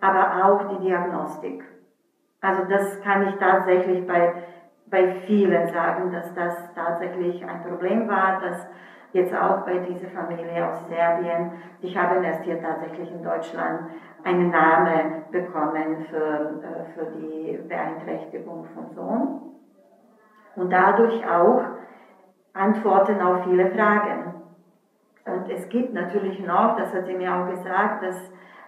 aber 0.00 0.44
auch 0.44 0.68
die 0.68 0.86
Diagnostik. 0.86 1.64
Also 2.40 2.62
das 2.70 3.00
kann 3.02 3.26
ich 3.28 3.34
tatsächlich 3.34 4.06
bei, 4.06 4.32
bei 4.86 5.16
vielen 5.26 5.66
sagen, 5.66 6.12
dass 6.12 6.32
das 6.34 6.72
tatsächlich 6.74 7.44
ein 7.44 7.64
Problem 7.64 8.08
war, 8.08 8.40
dass 8.40 8.64
jetzt 9.12 9.34
auch 9.34 9.66
bei 9.66 9.78
dieser 9.78 10.06
Familie 10.10 10.70
aus 10.70 10.86
Serbien, 10.88 11.50
ich 11.80 11.98
habe 11.98 12.24
erst 12.24 12.44
hier 12.44 12.62
tatsächlich 12.62 13.10
in 13.10 13.24
Deutschland 13.24 13.90
einen 14.22 14.50
Namen 14.50 15.24
bekommen 15.32 16.06
für, 16.08 16.60
äh, 16.62 16.94
für 16.94 17.06
die 17.18 17.58
Beeinträchtigung 17.68 18.66
von 18.72 18.94
Sohn 18.94 19.57
und 20.58 20.70
dadurch 20.72 21.24
auch 21.28 21.62
Antworten 22.52 23.20
auf 23.20 23.44
viele 23.44 23.70
Fragen. 23.70 24.34
Und 25.24 25.50
es 25.50 25.68
gibt 25.68 25.92
natürlich 25.92 26.44
noch, 26.44 26.76
das 26.76 26.92
hat 26.94 27.06
sie 27.06 27.14
mir 27.14 27.32
auch 27.32 27.48
gesagt, 27.48 28.02
dass 28.02 28.16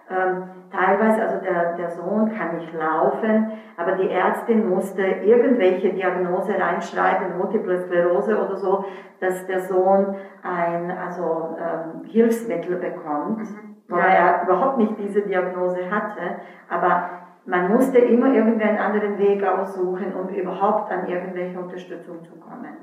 ähm, 0.09 0.43
teilweise, 0.71 1.21
also 1.21 1.37
der, 1.43 1.75
der 1.75 1.89
Sohn 1.89 2.31
kann 2.37 2.57
nicht 2.57 2.73
laufen, 2.73 3.51
aber 3.77 3.93
die 3.93 4.09
Ärztin 4.09 4.69
musste 4.69 5.01
irgendwelche 5.01 5.93
Diagnose 5.93 6.53
reinschreiben, 6.59 7.37
Multiple 7.37 7.79
Sklerose 7.79 8.37
oder 8.37 8.57
so, 8.57 8.85
dass 9.19 9.45
der 9.47 9.61
Sohn 9.61 10.15
ein 10.43 10.91
also, 10.91 11.55
ähm, 11.57 12.05
Hilfsmittel 12.05 12.77
bekommt, 12.77 13.39
mhm. 13.39 13.75
weil 13.87 14.11
er 14.11 14.43
überhaupt 14.43 14.77
nicht 14.77 14.97
diese 14.97 15.21
Diagnose 15.21 15.89
hatte. 15.89 16.41
Aber 16.69 17.20
man 17.51 17.69
musste 17.69 17.97
immer 17.97 18.33
irgendwie 18.33 18.63
einen 18.63 18.77
anderen 18.77 19.19
Weg 19.19 19.43
aussuchen, 19.43 20.13
um 20.15 20.29
überhaupt 20.29 20.89
an 20.89 21.05
irgendwelche 21.07 21.59
Unterstützung 21.59 22.23
zu 22.23 22.33
kommen. 22.37 22.77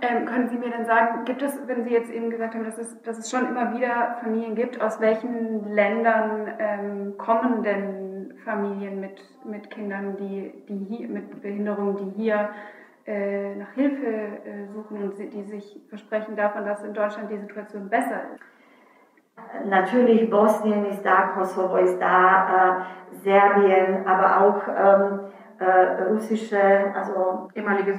Ähm, 0.00 0.24
können 0.24 0.48
Sie 0.48 0.56
mir 0.56 0.70
denn 0.70 0.86
sagen, 0.86 1.24
gibt 1.24 1.42
es, 1.42 1.66
wenn 1.66 1.82
Sie 1.82 1.90
jetzt 1.90 2.12
eben 2.12 2.30
gesagt 2.30 2.54
haben, 2.54 2.64
dass 2.64 2.78
es, 2.78 3.02
dass 3.02 3.18
es 3.18 3.28
schon 3.28 3.48
immer 3.48 3.74
wieder 3.74 4.18
Familien 4.22 4.54
gibt, 4.54 4.80
aus 4.80 5.00
welchen 5.00 5.74
Ländern 5.74 6.48
ähm, 6.60 7.18
kommen 7.18 7.64
denn 7.64 8.34
Familien 8.44 9.00
mit, 9.00 9.20
mit 9.44 9.68
Kindern, 9.70 10.16
die, 10.16 10.52
die 10.68 10.78
hier, 10.78 11.08
mit 11.08 11.42
Behinderungen, 11.42 11.96
die 11.96 12.22
hier 12.22 12.50
äh, 13.04 13.56
nach 13.56 13.72
Hilfe 13.72 14.06
äh, 14.06 14.68
suchen 14.72 15.02
und 15.02 15.18
die 15.18 15.42
sich 15.42 15.80
versprechen 15.88 16.36
davon, 16.36 16.64
dass 16.64 16.84
in 16.84 16.94
Deutschland 16.94 17.32
die 17.32 17.38
Situation 17.38 17.88
besser 17.88 18.20
ist? 18.32 18.42
Natürlich 19.66 20.30
Bosnien 20.30 20.86
ist 20.86 21.02
da, 21.04 21.32
Kosovo 21.34 21.76
ist 21.76 21.98
da, 22.00 22.78
äh, 22.78 23.16
Serbien, 23.24 24.06
aber 24.06 24.40
auch 24.42 24.62
ähm, 24.68 25.20
äh, 25.58 26.02
russische, 26.04 26.60
also 26.94 27.48
ehemalige 27.54 27.94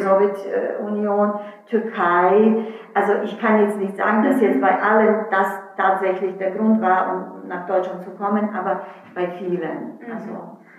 Sowjetunion, 0.00 1.34
Türkei. 1.66 2.66
Also 2.94 3.14
ich 3.22 3.38
kann 3.40 3.60
jetzt 3.60 3.78
nicht 3.78 3.96
sagen, 3.96 4.24
dass 4.24 4.40
jetzt 4.40 4.60
bei 4.60 4.82
allen 4.82 5.26
das 5.30 5.46
tatsächlich 5.76 6.36
der 6.38 6.52
Grund 6.52 6.80
war, 6.80 7.12
um 7.12 7.48
nach 7.48 7.66
Deutschland 7.66 8.02
zu 8.02 8.10
kommen, 8.10 8.54
aber 8.54 8.80
bei 9.14 9.28
vielen. 9.38 9.98
Mhm. 10.00 10.12
Also, 10.12 10.30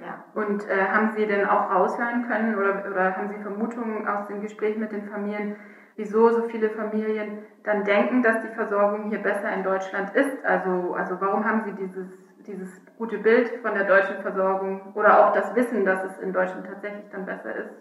ja. 0.02 0.24
Und 0.34 0.70
äh, 0.70 0.86
haben 0.92 1.12
Sie 1.16 1.26
denn 1.26 1.48
auch 1.48 1.72
raushören 1.72 2.28
können 2.28 2.56
oder, 2.56 2.84
oder 2.92 3.16
haben 3.16 3.30
Sie 3.30 3.42
Vermutungen 3.42 4.08
aus 4.08 4.28
dem 4.28 4.42
Gespräch 4.42 4.78
mit 4.78 4.92
den 4.92 5.08
Familien, 5.10 5.56
wieso 5.96 6.30
so 6.30 6.44
viele 6.44 6.70
Familien 6.70 7.40
dann 7.64 7.84
denken, 7.84 8.22
dass 8.22 8.42
die 8.42 8.54
Versorgung 8.56 9.10
hier 9.10 9.20
besser 9.20 9.52
in 9.54 9.64
Deutschland 9.64 10.16
ist? 10.16 10.44
Also, 10.46 10.94
also 10.94 11.18
warum 11.20 11.46
haben 11.46 11.64
Sie 11.66 11.72
dieses 11.74 12.08
dieses 12.48 12.70
gute 12.98 13.18
Bild 13.18 13.50
von 13.62 13.74
der 13.74 13.86
deutschen 13.86 14.22
Versorgung 14.22 14.94
oder 14.94 15.26
auch 15.26 15.34
das 15.34 15.56
Wissen, 15.56 15.86
dass 15.86 16.04
es 16.04 16.18
in 16.20 16.34
Deutschland 16.34 16.68
tatsächlich 16.68 17.06
dann 17.12 17.26
besser 17.26 17.56
ist? 17.56 17.74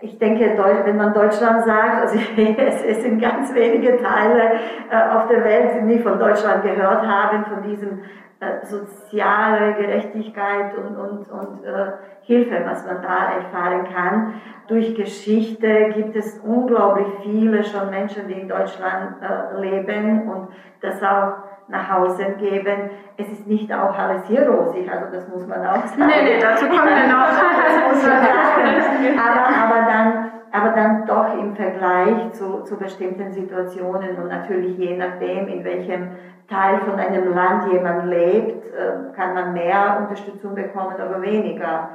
Ich 0.00 0.18
denke, 0.18 0.44
wenn 0.84 0.96
man 0.96 1.14
Deutschland 1.14 1.64
sagt, 1.64 2.00
also 2.02 2.18
es 2.36 3.02
sind 3.02 3.20
ganz 3.20 3.54
wenige 3.54 4.02
Teile 4.02 4.58
äh, 4.90 5.10
auf 5.10 5.28
der 5.28 5.44
Welt, 5.44 5.76
die 5.76 5.84
nie 5.84 5.98
von 6.00 6.18
Deutschland 6.18 6.64
gehört 6.64 7.06
haben, 7.06 7.44
von 7.44 7.62
diesem 7.62 8.00
äh, 8.42 8.66
soziale 8.66 9.74
Gerechtigkeit 9.74 10.76
und, 10.76 10.96
und, 10.96 11.30
und 11.30 11.64
äh, 11.64 11.92
Hilfe, 12.22 12.60
was 12.64 12.84
man 12.84 13.00
da 13.00 13.34
erfahren 13.34 13.86
kann. 13.94 14.34
Durch 14.66 14.96
Geschichte 14.96 15.90
gibt 15.94 16.16
es 16.16 16.40
unglaublich 16.40 17.06
viele 17.22 17.62
schon 17.62 17.90
Menschen, 17.90 18.26
die 18.26 18.34
in 18.34 18.48
Deutschland 18.48 19.16
äh, 19.22 19.60
leben 19.60 20.28
und 20.28 20.48
das 20.80 21.00
auch 21.04 21.34
nach 21.68 21.88
Hause 21.92 22.34
geben. 22.38 22.90
Es 23.16 23.30
ist 23.30 23.46
nicht 23.46 23.72
auch 23.72 23.96
alles 23.96 24.26
hier 24.26 24.48
rosig, 24.48 24.90
also 24.90 25.06
das 25.12 25.28
muss 25.28 25.46
man 25.46 25.64
auch 25.64 25.86
sagen. 25.86 26.06
Nee, 26.08 26.24
nee, 26.24 26.38
dazu 26.40 26.66
kommen 26.66 26.88
wir 26.88 27.06
noch. 27.06 27.28
das 27.28 27.94
muss 27.94 28.06
man 28.06 28.22
sagen. 28.22 29.18
Aber, 29.18 29.46
aber, 29.62 29.86
dann, 29.88 30.21
aber 30.52 30.70
dann 30.70 31.06
doch 31.06 31.38
im 31.38 31.56
Vergleich 31.56 32.32
zu, 32.32 32.62
zu 32.62 32.76
bestimmten 32.76 33.32
Situationen 33.32 34.16
und 34.16 34.28
natürlich 34.28 34.76
je 34.78 34.96
nachdem, 34.96 35.48
in 35.48 35.64
welchem 35.64 36.10
Teil 36.48 36.80
von 36.80 36.94
einem 36.94 37.34
Land 37.34 37.72
jemand 37.72 38.06
lebt, 38.06 38.66
äh, 38.66 39.14
kann 39.16 39.32
man 39.34 39.54
mehr 39.54 39.98
Unterstützung 40.02 40.54
bekommen 40.54 40.94
oder 40.94 41.22
weniger. 41.22 41.90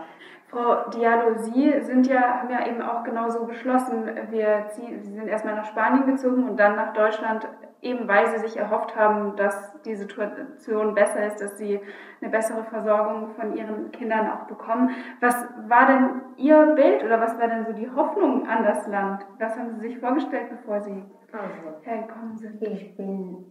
Frau 0.50 0.90
Diallo, 0.90 1.36
Sie 1.36 1.74
sind 1.82 2.08
ja, 2.08 2.40
haben 2.40 2.50
ja 2.50 2.66
eben 2.66 2.82
auch 2.82 3.04
genauso 3.04 3.46
beschlossen, 3.46 4.10
wir 4.30 4.66
ziehen, 4.70 5.02
Sie 5.02 5.14
sind 5.14 5.28
erstmal 5.28 5.56
nach 5.56 5.66
Spanien 5.66 6.08
gezogen 6.08 6.50
und 6.50 6.58
dann 6.58 6.78
nach 6.78 6.94
Deutschland 6.94 7.48
eben 7.88 8.08
weil 8.08 8.28
sie 8.28 8.40
sich 8.40 8.58
erhofft 8.58 8.96
haben, 8.96 9.36
dass 9.36 9.82
die 9.84 9.96
Situation 9.96 10.94
besser 10.94 11.26
ist, 11.26 11.42
dass 11.42 11.58
sie 11.58 11.80
eine 12.22 12.30
bessere 12.32 12.64
Versorgung 12.66 13.30
von 13.36 13.56
ihren 13.56 13.92
Kindern 13.92 14.30
auch 14.30 14.48
bekommen. 14.48 14.92
Was 15.22 15.36
war 15.68 15.88
denn 15.88 16.22
Ihr 16.38 16.74
Bild 16.76 17.04
oder 17.04 17.22
was 17.22 17.40
war 17.40 17.48
denn 17.48 17.66
so 17.66 17.74
die 17.74 17.90
Hoffnung 17.90 18.48
an 18.48 18.64
das 18.64 18.88
Land? 18.88 19.26
Was 19.40 19.58
haben 19.58 19.72
Sie 19.76 19.88
sich 19.88 20.00
vorgestellt, 20.00 20.50
bevor 20.50 20.82
Sie 20.82 21.04
also, 21.32 21.82
hergekommen 21.82 22.38
sind? 22.38 22.62
Ich 22.62 22.96
bin, 22.96 23.46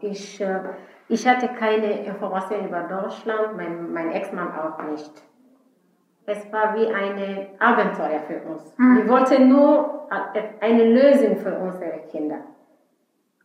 ich, 0.00 0.40
äh, 0.40 0.60
ich 1.08 1.26
hatte 1.26 1.48
keine 1.48 2.06
Informationen 2.06 2.68
über 2.68 2.82
Deutschland, 2.82 3.56
mein, 3.56 3.92
mein 3.92 4.12
Ex-Mann 4.12 4.52
auch 4.52 4.82
nicht. 4.84 5.22
Es 6.26 6.52
war 6.52 6.74
wie 6.76 6.86
ein 6.86 7.46
Abenteuer 7.58 8.20
für 8.26 8.40
uns. 8.50 8.74
Mhm. 8.76 8.96
Wir 8.98 9.08
wollten 9.08 9.48
nur 9.48 10.06
eine 10.60 10.84
Lösung 10.84 11.38
für 11.38 11.58
unsere 11.58 12.00
Kinder. 12.10 12.40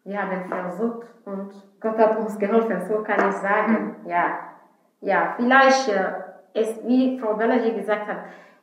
Wir 0.05 0.21
haben 0.21 0.45
versucht 0.49 1.07
und 1.25 1.53
Gott 1.79 1.97
hat 1.97 2.17
uns 2.17 2.37
geholfen, 2.37 2.81
so 2.87 3.03
kann 3.03 3.29
ich 3.29 3.35
sagen. 3.35 3.95
Ja, 4.05 4.39
ja 5.01 5.33
vielleicht, 5.37 5.89
äh, 5.89 6.65
wie 6.85 7.19
Frau 7.19 7.35
Balaji 7.35 7.73
gesagt 7.73 8.07
hat, 8.07 8.17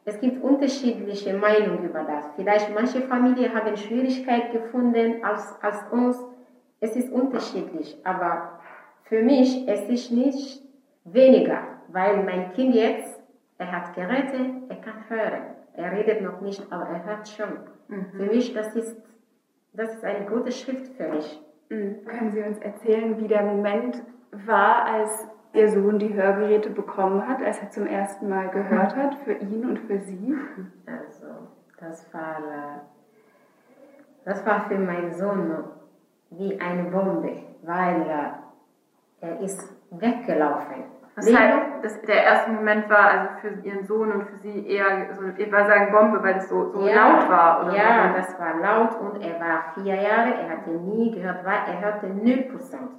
es 0.05 0.19
gibt 0.21 0.43
unterschiedliche 0.43 1.35
Meinungen 1.35 1.85
über 1.85 2.03
das. 2.03 2.27
Vielleicht 2.37 2.75
manche 2.75 3.03
Familien 3.03 3.55
haben 3.55 3.77
Schwierigkeit 3.77 4.53
gefunden 4.53 5.25
als, 5.25 5.57
als 5.63 5.83
uns. 5.91 6.19
Es 6.81 6.97
ist 6.97 7.13
unterschiedlich, 7.13 7.99
aber 8.05 8.61
für 9.05 9.23
mich 9.23 9.69
es 9.69 9.83
ist 9.89 10.11
nicht 10.11 10.63
weniger, 11.05 11.63
weil 11.89 12.23
mein 12.25 12.53
Kind 12.53 12.75
jetzt, 12.75 13.21
er 13.59 13.73
hat 13.73 13.95
Geräte, 13.95 14.39
er 14.69 14.77
kann 14.77 15.05
hören. 15.09 15.43
Er 15.75 15.93
redet 15.93 16.23
noch 16.23 16.41
nicht, 16.41 16.63
aber 16.71 16.87
er 16.89 17.05
hört 17.05 17.29
schon. 17.29 17.59
Mhm. 17.89 18.07
Für 18.13 18.27
mich 18.27 18.55
das 18.55 18.75
ist 18.75 18.97
das 19.73 19.95
ist 19.95 20.05
eine 20.05 20.27
gute 20.27 20.53
Schrift 20.53 20.93
für 20.97 21.09
mich. 21.09 21.41
Mhm. 21.69 22.05
Können 22.05 22.31
Sie 22.33 22.43
uns 22.43 22.59
erzählen, 22.59 23.19
wie 23.19 23.29
der 23.29 23.43
Moment 23.43 24.03
war, 24.47 24.85
als 24.85 25.27
Ihr 25.53 25.69
Sohn 25.69 25.99
die 25.99 26.15
Hörgeräte 26.15 26.71
bekommen 26.71 27.27
hat, 27.27 27.43
als 27.43 27.61
er 27.61 27.71
zum 27.71 27.87
ersten 27.87 28.29
Mal 28.29 28.49
gehört 28.51 28.95
hat, 28.95 29.17
für 29.25 29.33
ihn 29.33 29.69
und 29.69 29.79
für 29.81 29.99
Sie? 29.99 30.35
Also, 30.87 31.27
das 31.79 32.13
war, 32.15 32.39
äh, 32.39 32.81
das 34.25 34.45
war 34.47 34.69
für 34.69 34.79
meinen 34.79 35.13
Sohn 35.13 35.65
wie 36.31 36.61
eine 36.61 36.85
Bombe, 36.85 37.43
weil 37.63 38.03
äh, 38.03 39.27
er 39.27 39.41
ist 39.41 39.61
weggelaufen 39.91 40.85
das 41.27 41.35
heißt, 41.35 41.59
das, 41.83 42.03
der 42.03 42.25
erste 42.25 42.51
Moment 42.51 42.89
war 42.91 43.11
also 43.11 43.29
für 43.41 43.67
Ihren 43.67 43.85
Sohn 43.85 44.13
und 44.13 44.25
für 44.25 44.37
Sie 44.37 44.67
eher 44.67 45.15
so, 45.15 45.23
ich 45.37 45.51
würde 45.51 45.67
sagen 45.67 45.93
Bombe, 45.93 46.23
weil 46.23 46.37
es 46.37 46.49
so, 46.49 46.71
so 46.73 46.87
ja, 46.87 46.95
laut 46.95 47.29
war, 47.29 47.65
oder? 47.65 47.77
Ja, 47.77 48.13
das 48.13 48.39
war 48.39 48.57
laut 48.59 49.01
und 49.01 49.21
er 49.23 49.41
war 49.41 49.73
vier 49.75 49.95
Jahre, 49.95 50.35
er 50.35 50.51
hatte 50.51 50.71
nie 50.71 51.11
gehört, 51.11 51.45
weil 51.45 51.59
er 51.67 51.81
hörte 51.81 52.07
0%, 52.07 52.51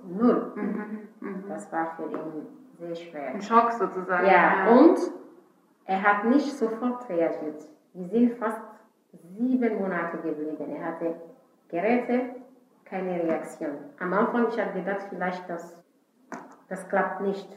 null. 0.07 0.51
Mhm, 0.55 1.07
mhm. 1.19 1.43
Das 1.47 1.71
war 1.71 1.95
für 1.95 2.03
ihn 2.03 2.47
sehr 2.79 2.95
schwer. 2.95 3.27
Ein 3.29 3.41
Schock 3.41 3.71
sozusagen. 3.73 4.25
Ja, 4.25 4.65
ja, 4.65 4.71
und 4.71 4.99
er 5.85 6.03
hat 6.03 6.25
nicht 6.25 6.57
sofort 6.57 7.07
reagiert. 7.09 7.67
Wir 7.93 8.07
sind 8.07 8.37
fast 8.37 8.61
sieben 9.37 9.79
Monate 9.79 10.17
geblieben. 10.17 10.75
Er 10.75 10.85
hatte 10.85 11.15
Geräte, 11.69 12.35
keine 12.85 13.23
Reaktion. 13.23 13.77
Am 13.99 14.13
Anfang, 14.13 14.47
ich 14.49 14.59
habe 14.59 14.73
gedacht, 14.73 15.05
vielleicht 15.09 15.49
das, 15.49 15.77
das 16.69 16.87
klappt 16.89 17.21
nicht. 17.21 17.47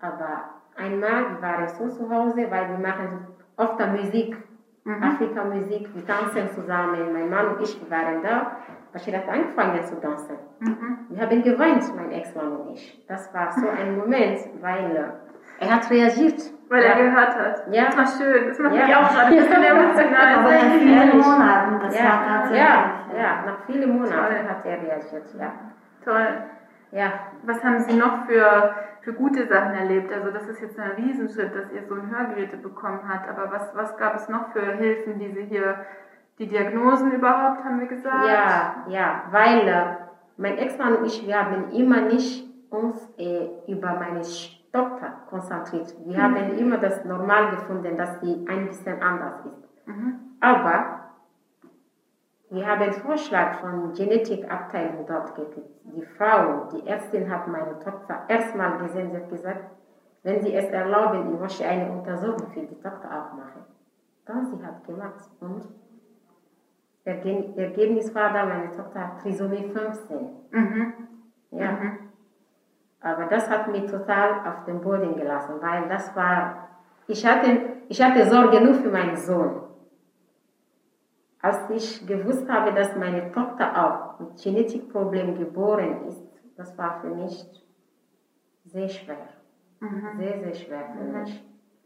Aber 0.00 0.50
einmal, 0.76 1.30
wir 1.30 1.42
waren 1.42 1.68
so 1.68 1.88
zu 1.88 2.10
Hause, 2.10 2.46
weil 2.50 2.68
wir 2.68 2.78
machen 2.78 3.26
oft 3.56 3.78
Musik, 3.88 4.36
mhm. 4.84 5.02
Afrika-Musik, 5.02 5.94
wir 5.94 6.06
tanzen 6.06 6.48
zusammen. 6.50 7.12
Mein 7.12 7.28
Mann 7.28 7.48
und 7.48 7.60
ich, 7.60 7.90
waren 7.90 8.22
da. 8.22 8.56
Bashir 8.92 9.16
hat 9.16 9.28
angefangen 9.28 9.84
zu 9.84 10.00
tanzen. 10.00 10.36
Mhm. 10.58 11.06
Wir 11.10 11.22
haben 11.22 11.42
geweint, 11.42 11.84
mein 11.96 12.10
Ex-Mann 12.10 12.52
und 12.56 12.74
ich. 12.74 13.04
Das 13.06 13.32
war 13.32 13.52
so 13.52 13.68
ein 13.68 13.96
Moment, 13.98 14.40
weil 14.60 14.96
er 15.60 15.70
hat 15.70 15.90
reagiert. 15.90 16.40
Weil 16.68 16.82
ja. 16.82 16.90
er 16.90 17.04
gehört 17.04 17.36
hat. 17.36 17.62
Ja. 17.72 17.86
Das 17.86 17.96
war 17.96 18.06
schön. 18.06 18.48
Das 18.48 18.58
macht 18.58 18.74
ja. 18.74 18.86
mich 18.86 18.96
auch 18.96 19.10
gerade 19.10 19.26
ein 19.26 19.36
bisschen 19.36 19.62
emotional. 19.62 20.34
Aber 20.34 20.50
nach 20.50 20.72
vielen 20.78 21.18
Monaten, 21.18 21.80
das 21.80 21.98
ja. 21.98 22.04
war 22.04 22.26
tatsächlich. 22.26 22.60
Ja, 22.60 22.94
ja, 23.16 23.44
nach 23.44 23.64
vielen 23.66 23.92
Monaten 23.92 24.14
Toll. 24.14 24.48
hat 24.48 24.64
er 24.64 24.82
reagiert, 24.82 25.34
ja. 25.38 25.52
Toll. 26.04 26.26
Ja, 26.92 27.12
Was 27.44 27.62
haben 27.62 27.80
Sie 27.80 27.96
noch 27.96 28.26
für, 28.26 28.74
für 29.02 29.12
gute 29.12 29.46
Sachen 29.46 29.74
erlebt? 29.74 30.12
Also 30.12 30.30
das 30.30 30.46
ist 30.48 30.60
jetzt 30.60 30.78
ein 30.78 30.90
Riesenschritt, 30.92 31.54
dass 31.54 31.70
ihr 31.72 31.84
so 31.88 31.94
ein 31.94 32.10
Hörgeräte 32.10 32.56
bekommen 32.56 33.00
habt. 33.08 33.28
Aber 33.28 33.50
was, 33.52 33.74
was 33.74 33.96
gab 33.96 34.16
es 34.16 34.28
noch 34.28 34.52
für 34.52 34.60
Hilfen, 34.60 35.18
die 35.18 35.30
Sie 35.30 35.44
hier, 35.44 35.76
die 36.38 36.46
Diagnosen 36.46 37.12
überhaupt, 37.12 37.64
haben 37.64 37.80
wir 37.80 37.86
gesagt? 37.86 38.26
ja, 38.26 38.74
ja, 38.88 39.22
weil 39.30 39.68
äh, 39.68 39.84
mein 40.36 40.58
Ex-Mann 40.58 40.96
und 40.96 41.06
ich, 41.06 41.26
wir 41.26 41.38
haben 41.38 41.70
immer 41.70 42.00
nicht 42.00 42.48
uns 42.70 42.96
äh, 43.18 43.48
über 43.68 43.94
meine 43.94 44.22
Tochter 44.72 45.12
konzentriert. 45.28 45.94
Wir 46.04 46.22
haben 46.22 46.36
immer 46.58 46.78
das 46.78 47.04
normal 47.04 47.50
gefunden, 47.50 47.96
dass 47.96 48.20
sie 48.20 48.46
ein 48.48 48.68
bisschen 48.68 49.02
anders 49.02 49.44
ist. 49.44 49.68
Aber 50.40 50.99
wir 52.50 52.66
haben 52.66 52.82
einen 52.82 52.92
Vorschlag 52.92 53.60
von 53.60 53.92
Genetikabteilung 53.92 55.06
dort 55.06 55.34
gekriegt. 55.34 55.68
Die 55.84 56.02
Frau, 56.02 56.68
die 56.72 56.86
Ärztin 56.86 57.30
hat 57.30 57.46
meine 57.48 57.78
Tochter 57.78 58.24
erstmal 58.28 58.78
gesehen, 58.78 59.10
sie 59.10 59.16
hat 59.18 59.28
gesagt, 59.28 59.64
wenn 60.22 60.42
Sie 60.42 60.52
es 60.54 60.66
erlauben, 60.66 61.32
ich 61.34 61.40
möchte 61.40 61.64
eine 61.66 61.90
Untersuchung 61.90 62.48
für 62.52 62.60
die 62.60 62.74
Tochter 62.80 63.08
auch 63.08 63.32
machen. 63.36 63.64
Dann 64.26 64.44
sie 64.46 64.62
hat 64.64 64.84
gemacht 64.84 65.28
und 65.40 65.62
Erge- 67.06 67.56
Ergebnis 67.56 68.14
war 68.14 68.32
da, 68.32 68.44
meine 68.44 68.70
Tochter 68.70 69.00
hat 69.00 69.20
Trisomie 69.22 69.70
15. 69.72 70.28
Mhm. 70.50 70.92
Ja. 71.52 71.78
Aber 73.00 73.24
das 73.26 73.48
hat 73.48 73.68
mich 73.72 73.90
total 73.90 74.46
auf 74.46 74.64
den 74.66 74.80
Boden 74.82 75.16
gelassen, 75.16 75.54
weil 75.60 75.88
das 75.88 76.14
war, 76.14 76.68
ich 77.06 77.24
hatte, 77.26 77.48
ich 77.88 78.00
hatte 78.02 78.26
Sorge 78.28 78.60
nur 78.60 78.74
für 78.74 78.90
meinen 78.90 79.16
Sohn. 79.16 79.62
Als 81.42 81.70
ich 81.70 82.06
gewusst 82.06 82.48
habe, 82.48 82.72
dass 82.74 82.94
meine 82.96 83.32
Tochter 83.32 83.72
auch 83.74 84.20
mit 84.20 84.36
Genetikproblemen 84.42 85.38
geboren 85.38 86.06
ist, 86.06 86.22
das 86.56 86.76
war 86.76 87.00
für 87.00 87.08
mich 87.08 87.46
sehr 88.66 88.88
schwer. 88.88 89.28
Sehr, 90.18 90.40
sehr 90.40 90.54
schwer 90.54 90.84
für 90.92 91.04
mich. 91.04 91.42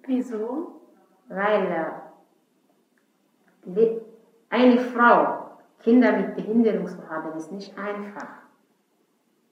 Wieso? 0.06 0.80
Weil 1.28 1.92
äh, 3.66 4.00
eine 4.50 4.78
Frau 4.78 5.44
Kinder 5.84 6.12
mit 6.16 6.34
Behinderung 6.34 6.86
zu 6.86 7.08
haben, 7.08 7.36
ist 7.36 7.52
nicht 7.52 7.76
einfach. 7.78 8.42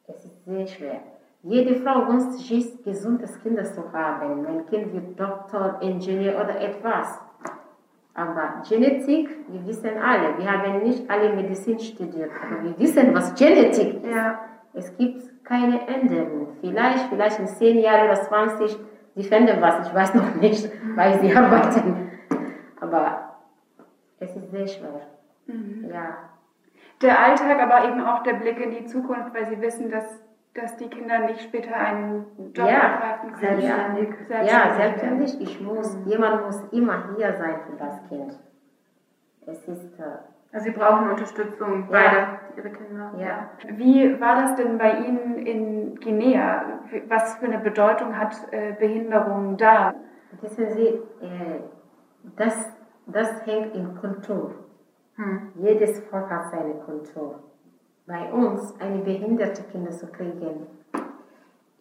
Es 0.07 0.25
ist 0.25 0.45
sehr 0.45 0.67
schwer. 0.67 1.01
Jede 1.43 1.77
Frau 1.77 2.09
wünscht 2.09 2.33
sich, 2.39 2.83
gesundes 2.83 3.39
Kinder 3.41 3.65
zu 3.65 3.93
haben. 3.93 4.43
Mein 4.43 4.67
Kind 4.67 4.93
wird 4.93 5.19
Doktor, 5.19 5.79
Ingenieur 5.83 6.37
oder 6.37 6.61
etwas. 6.61 7.21
Aber 8.15 8.63
Genetik, 8.69 9.31
wir 9.49 9.67
wissen 9.67 9.91
alle, 9.99 10.37
wir 10.37 10.51
haben 10.51 10.83
nicht 10.83 11.09
alle 11.11 11.33
Medizin 11.35 11.79
studiert, 11.79 12.31
aber 12.43 12.63
wir 12.63 12.79
wissen, 12.79 13.15
was 13.15 13.35
Genetik 13.35 14.03
ist. 14.03 14.07
Ja. 14.07 14.41
Es 14.75 14.97
gibt 14.97 15.45
keine 15.45 15.87
Änderung. 15.87 16.49
Vielleicht, 16.61 17.07
vielleicht 17.09 17.39
in 17.39 17.47
10 17.47 17.79
Jahren 17.79 18.07
oder 18.07 18.21
20, 18.21 18.79
sie 19.15 19.23
finden 19.23 19.61
was, 19.61 19.87
ich 19.87 19.95
weiß 19.95 20.15
noch 20.15 20.35
nicht, 20.35 20.71
weil 20.95 21.21
sie 21.21 21.35
arbeiten. 21.35 22.11
Aber 22.81 23.37
es 24.19 24.35
ist 24.37 24.51
sehr 24.51 24.67
schwer. 24.67 25.01
Ja. 25.89 26.19
Der 27.01 27.19
Alltag, 27.19 27.61
aber 27.61 27.89
eben 27.89 28.01
auch 28.01 28.23
der 28.23 28.35
Blick 28.35 28.61
in 28.61 28.71
die 28.71 28.87
Zukunft, 28.87 29.35
weil 29.35 29.49
Sie 29.49 29.61
wissen, 29.61 29.91
dass, 29.91 30.23
dass 30.55 30.77
die 30.77 30.89
Kinder 30.89 31.21
nicht 31.21 31.41
später 31.41 31.75
einen 31.75 32.27
Job 32.55 32.67
Ja, 32.67 32.73
ergreifen 32.93 33.33
können. 33.33 33.61
selbstständig. 33.61 34.09
Ja, 34.29 34.75
selbstverständlich. 34.75 35.41
Ich 35.41 35.61
muss, 35.61 35.97
jemand 36.05 36.45
muss 36.47 36.63
immer 36.73 37.15
hier 37.17 37.33
sein 37.35 37.57
für 37.67 37.77
das 37.79 38.03
Kind. 38.09 38.39
Es 39.47 39.67
ist, 39.67 39.99
äh, 39.99 40.03
Also 40.53 40.67
Sie 40.67 40.71
brauchen 40.73 41.09
Unterstützung, 41.09 41.89
Ja. 41.91 41.91
beide, 41.91 42.27
Ihre 42.59 42.71
Kinder. 42.71 43.13
Ja. 43.19 43.49
Wie 43.79 44.21
war 44.21 44.35
das 44.43 44.57
denn 44.57 44.77
bei 44.77 44.99
Ihnen 44.99 45.39
in 45.47 45.97
Guinea? 45.97 46.81
Was 47.09 47.37
für 47.37 47.47
eine 47.47 47.59
Bedeutung 47.59 48.19
hat 48.19 48.37
äh, 48.51 48.73
Behinderung 48.79 49.57
da? 49.57 49.95
wissen 50.43 50.67
Sie, 50.75 50.87
äh, 50.87 51.61
das, 52.37 52.55
das 53.07 53.47
hängt 53.47 53.75
in 53.75 53.95
Kultur. 53.97 54.55
Jedes 55.57 56.01
Volk 56.09 56.29
hat 56.31 56.51
seine 56.51 56.75
Kultur. 56.87 57.39
Bei 58.07 58.33
uns, 58.33 58.75
eine 58.81 58.99
behinderte 58.99 59.63
Kinder 59.65 59.93
zu 59.93 60.09
kriegen, 60.09 60.67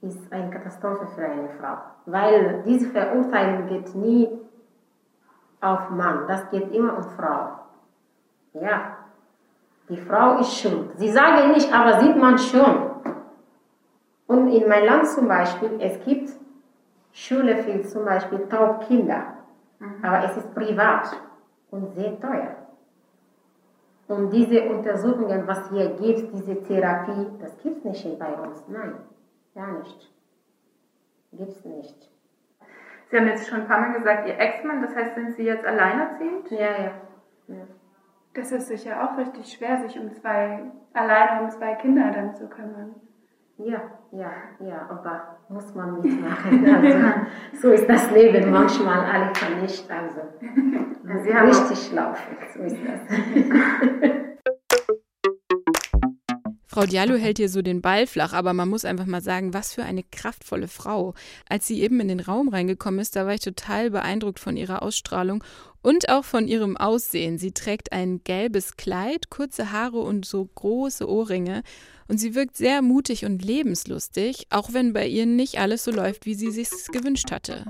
ist 0.01 0.31
eine 0.31 0.49
Katastrophe 0.51 1.07
für 1.15 1.23
eine 1.23 1.49
Frau. 1.49 1.77
Weil 2.05 2.63
diese 2.65 2.89
Verurteilung 2.89 3.67
geht 3.67 3.95
nie 3.95 4.29
auf 5.61 5.89
Mann, 5.89 6.27
das 6.27 6.49
geht 6.51 6.71
immer 6.73 6.97
um 6.97 7.03
Frau. 7.03 7.59
Ja, 8.53 8.97
die 9.89 9.97
Frau 9.97 10.39
ist 10.39 10.59
schuld. 10.59 10.91
Sie 10.97 11.09
sagen 11.09 11.51
nicht, 11.51 11.73
aber 11.73 12.01
sieht 12.01 12.17
man 12.17 12.37
schon. 12.37 12.91
Und 14.27 14.47
in 14.49 14.67
meinem 14.69 14.85
Land 14.85 15.07
zum 15.07 15.27
Beispiel, 15.27 15.77
es 15.79 16.03
gibt 16.05 16.31
Schule 17.13 17.57
für 17.57 17.81
zum 17.81 18.05
Beispiel 18.05 18.47
Taubkinder, 18.47 19.23
aber 20.01 20.23
es 20.23 20.37
ist 20.37 20.53
privat 20.55 21.19
und 21.71 21.93
sehr 21.95 22.19
teuer. 22.19 22.55
Und 24.11 24.31
diese 24.31 24.61
Untersuchungen, 24.63 25.47
was 25.47 25.69
hier 25.69 25.91
gibt, 25.91 26.33
diese 26.33 26.61
Therapie, 26.63 27.27
das 27.39 27.57
gibt 27.59 27.77
es 27.77 27.83
nicht 27.85 28.01
hier 28.01 28.19
bei 28.19 28.33
uns. 28.33 28.61
Nein, 28.67 28.95
gar 29.55 29.79
nicht. 29.79 30.11
Gibt 31.31 31.51
es 31.51 31.63
nicht. 31.63 32.09
Sie 33.09 33.17
haben 33.17 33.27
jetzt 33.27 33.47
schon 33.47 33.61
ein 33.61 33.67
paar 33.69 33.79
Mal 33.79 33.93
gesagt, 33.93 34.27
Ihr 34.27 34.37
Ex-Mann, 34.37 34.81
das 34.81 34.93
heißt, 34.93 35.15
sind 35.15 35.35
Sie 35.35 35.43
jetzt 35.43 35.65
alleinerziehend? 35.65 36.51
Ja, 36.51 36.59
ja. 36.59 36.91
ja. 37.47 37.67
Das 38.33 38.51
ist 38.51 38.67
sicher 38.67 39.01
auch 39.01 39.17
richtig 39.17 39.53
schwer, 39.53 39.77
sich 39.77 39.97
um 39.97 40.11
zwei, 40.11 40.61
alleine 40.91 41.43
um 41.43 41.49
zwei 41.49 41.75
Kinder 41.75 42.11
dann 42.11 42.35
zu 42.35 42.49
kümmern. 42.49 42.95
Ja, 43.59 43.81
ja, 44.11 44.31
ja, 44.59 44.87
aber 44.89 45.30
muss 45.51 45.75
man 45.75 46.01
mitmachen. 46.01 46.65
Also, 47.61 47.67
so 47.67 47.69
ist 47.71 47.87
das 47.87 48.09
Leben 48.11 48.49
manchmal, 48.49 49.05
alle 49.05 49.33
kann 49.33 49.61
nicht. 49.61 49.83
Also, 49.89 50.21
Sie 51.23 51.33
haben 51.33 51.49
richtig 51.49 51.91
laufen, 51.91 52.37
so 52.53 52.63
ist 52.63 52.77
das. 52.85 53.01
Frau 56.73 56.85
Diallo 56.85 57.15
hält 57.15 57.37
hier 57.37 57.49
so 57.49 57.61
den 57.61 57.81
Ball 57.81 58.07
flach, 58.07 58.31
aber 58.31 58.53
man 58.53 58.69
muss 58.69 58.85
einfach 58.85 59.05
mal 59.05 59.21
sagen, 59.21 59.53
was 59.53 59.73
für 59.73 59.83
eine 59.83 60.03
kraftvolle 60.03 60.69
Frau. 60.69 61.15
Als 61.49 61.67
sie 61.67 61.81
eben 61.81 61.99
in 61.99 62.07
den 62.07 62.21
Raum 62.21 62.47
reingekommen 62.47 63.01
ist, 63.01 63.17
da 63.17 63.25
war 63.25 63.33
ich 63.33 63.41
total 63.41 63.91
beeindruckt 63.91 64.39
von 64.39 64.55
ihrer 64.55 64.81
Ausstrahlung 64.81 65.43
und 65.81 66.07
auch 66.07 66.23
von 66.23 66.47
ihrem 66.47 66.77
Aussehen. 66.77 67.37
Sie 67.37 67.51
trägt 67.51 67.91
ein 67.91 68.21
gelbes 68.23 68.77
Kleid, 68.77 69.29
kurze 69.29 69.73
Haare 69.73 69.99
und 69.99 70.25
so 70.25 70.45
große 70.45 71.09
Ohrringe. 71.09 71.63
Und 72.11 72.17
sie 72.17 72.35
wirkt 72.35 72.57
sehr 72.57 72.81
mutig 72.81 73.25
und 73.25 73.41
lebenslustig, 73.41 74.47
auch 74.51 74.73
wenn 74.73 74.91
bei 74.91 75.05
ihr 75.05 75.25
nicht 75.25 75.61
alles 75.61 75.85
so 75.85 75.91
läuft, 75.91 76.25
wie 76.25 76.33
sie 76.33 76.51
sich's 76.51 76.91
gewünscht 76.91 77.31
hatte. 77.31 77.63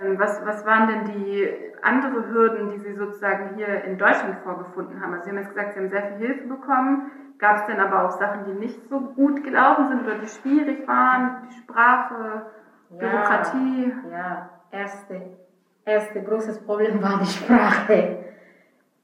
Ähm, 0.00 0.18
Was, 0.18 0.44
was 0.44 0.66
waren 0.66 0.88
denn 0.88 1.14
die 1.14 1.48
andere 1.80 2.28
Hürden, 2.30 2.72
die 2.72 2.80
Sie 2.80 2.94
sozusagen 2.96 3.54
hier 3.54 3.84
in 3.84 3.96
Deutschland 3.96 4.40
vorgefunden 4.42 5.00
haben? 5.00 5.12
Also 5.12 5.26
Sie 5.26 5.30
haben 5.30 5.38
jetzt 5.38 5.50
gesagt, 5.50 5.74
Sie 5.74 5.78
haben 5.78 5.88
sehr 5.88 6.08
viel 6.08 6.26
Hilfe 6.26 6.48
bekommen. 6.48 7.12
Gab 7.38 7.58
es 7.58 7.66
denn 7.66 7.78
aber 7.78 8.08
auch 8.08 8.18
Sachen, 8.18 8.44
die 8.46 8.58
nicht 8.58 8.88
so 8.90 8.98
gut 8.98 9.44
gelaufen 9.44 9.86
sind 9.86 10.02
oder 10.02 10.18
die 10.18 10.26
schwierig 10.26 10.88
waren? 10.88 11.48
Die 11.48 11.54
Sprache, 11.60 12.46
Bürokratie? 12.90 13.92
Ja, 14.10 14.50
erste, 14.72 15.36
erste 15.84 16.24
großes 16.24 16.58
Problem 16.64 17.00
war 17.00 17.20
die 17.20 17.26
Sprache. 17.26 18.24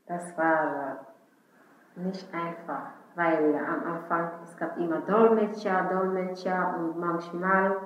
Das 0.08 0.36
war 0.36 1.06
nicht 1.94 2.26
einfach, 2.34 2.90
weil 3.16 3.54
am 3.54 3.94
Anfang 3.94 4.30
es 4.44 4.56
gab 4.56 4.76
immer 4.78 4.98
Dolmetscher, 5.06 5.88
Dolmetscher 5.92 6.74
und 6.78 6.98
manchmal, 6.98 7.76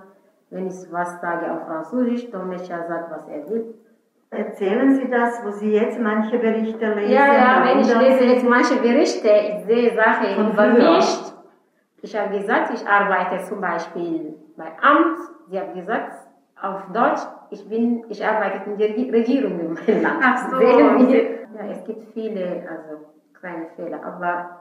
wenn 0.51 0.67
ich 0.69 0.91
was 0.91 1.21
sage 1.21 1.51
auf 1.53 1.67
Französisch, 1.67 2.31
Dolmetscher 2.31 2.85
sagt, 2.89 3.11
was 3.11 3.27
er 3.29 3.49
will. 3.49 3.75
Erzählen 4.31 4.95
Sie 4.95 5.09
das, 5.11 5.43
wo 5.45 5.51
Sie 5.51 5.73
jetzt 5.73 5.99
manche 5.99 6.39
Berichte 6.39 6.93
lesen? 6.95 7.13
Ja, 7.13 7.33
ja, 7.33 7.65
wenn 7.65 7.81
ich 7.81 7.95
lese 7.95 8.25
jetzt 8.25 8.47
manche 8.49 8.77
Berichte, 8.77 9.29
ich 9.29 9.65
sehe 9.65 9.95
Sachen 9.95 10.35
Von 10.37 10.53
über 10.53 10.65
früher. 10.75 10.97
mich. 10.97 11.33
Ich 12.03 12.17
habe 12.19 12.39
gesagt, 12.39 12.71
ich 12.75 12.87
arbeite 12.87 13.43
zum 13.45 13.61
Beispiel 13.61 14.35
bei 14.57 14.67
Amt. 14.83 15.19
Sie 15.49 15.59
hat 15.59 15.75
gesagt, 15.75 16.13
auf 16.61 16.83
Deutsch, 16.93 17.23
ich 17.51 17.67
bin, 17.69 18.05
ich 18.09 18.25
arbeite 18.25 18.69
in 18.71 18.77
der 18.77 18.89
Regi- 18.89 19.11
Regierung 19.11 19.59
in 19.61 19.73
meinem 19.75 20.03
Land. 20.03 20.23
Ach 20.23 20.51
so. 20.51 20.61
Ja, 20.61 21.65
es 21.71 21.83
gibt 21.85 22.13
viele, 22.13 22.67
also 22.69 23.07
kleine 23.39 23.67
Fehler, 23.77 24.01
aber 24.05 24.58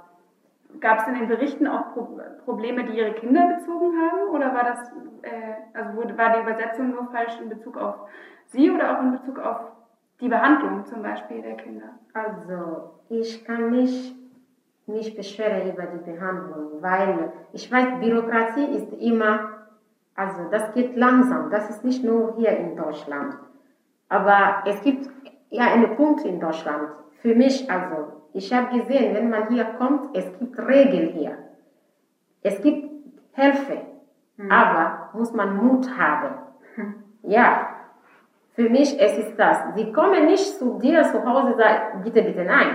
Gab 0.79 0.99
es 0.99 1.07
in 1.07 1.15
den 1.15 1.27
Berichten 1.27 1.67
auch 1.67 1.93
Pro 1.93 2.19
Probleme, 2.45 2.85
die 2.85 2.97
Ihre 2.97 3.13
Kinder 3.13 3.55
bezogen 3.55 3.93
haben? 3.99 4.29
Oder 4.29 4.53
war 4.53 4.63
das, 4.63 4.91
äh, 5.21 5.55
also 5.73 5.97
wurde, 5.97 6.17
war 6.17 6.33
die 6.33 6.41
Übersetzung 6.41 6.91
nur 6.91 7.07
falsch 7.11 7.39
in 7.41 7.49
Bezug 7.49 7.77
auf 7.77 7.95
Sie 8.45 8.71
oder 8.71 8.97
auch 8.97 9.03
in 9.03 9.11
Bezug 9.11 9.39
auf 9.39 9.59
die 10.21 10.29
Behandlung 10.29 10.85
zum 10.85 11.01
Beispiel 11.01 11.41
der 11.41 11.55
Kinder? 11.55 11.89
Also, 12.13 12.91
ich 13.09 13.43
kann 13.45 13.71
mich 13.71 14.15
nicht 14.87 15.17
beschweren 15.17 15.71
über 15.71 15.83
die 15.83 16.11
Behandlung, 16.11 16.81
weil 16.81 17.31
ich 17.51 17.71
weiß, 17.71 17.99
Bürokratie 17.99 18.65
ist 18.77 18.93
immer, 18.93 19.67
also 20.15 20.49
das 20.49 20.73
geht 20.73 20.95
langsam, 20.95 21.51
das 21.51 21.69
ist 21.69 21.83
nicht 21.83 22.03
nur 22.03 22.35
hier 22.37 22.57
in 22.57 22.75
Deutschland. 22.75 23.37
Aber 24.09 24.63
es 24.65 24.81
gibt 24.81 25.09
ja 25.49 25.65
einen 25.65 25.95
Punkt 25.95 26.23
in 26.23 26.39
Deutschland, 26.39 26.89
für 27.21 27.35
mich 27.35 27.69
also, 27.69 28.16
ich 28.37 28.53
habe 28.53 28.79
gesehen, 28.79 29.15
wenn 29.15 29.29
man 29.29 29.47
hier 29.49 29.65
kommt, 29.79 30.15
es 30.15 30.25
gibt 30.37 30.57
Regeln 30.59 31.09
hier. 31.09 31.37
Es 32.43 32.61
gibt 32.61 32.87
helfen. 33.31 33.79
Mhm. 34.37 34.51
Aber 34.51 35.09
muss 35.13 35.33
man 35.33 35.57
Mut 35.57 35.89
haben. 35.97 36.35
Ja, 37.23 37.67
für 38.53 38.69
mich 38.69 38.97
es 39.01 39.17
ist 39.17 39.37
das. 39.37 39.57
Sie 39.75 39.91
kommen 39.91 40.27
nicht 40.27 40.57
zu 40.57 40.79
dir 40.79 41.03
zu 41.03 41.25
Hause 41.25 41.47
und 41.47 41.57
sagen, 41.57 42.03
bitte, 42.03 42.21
bitte, 42.21 42.45
nein. 42.45 42.73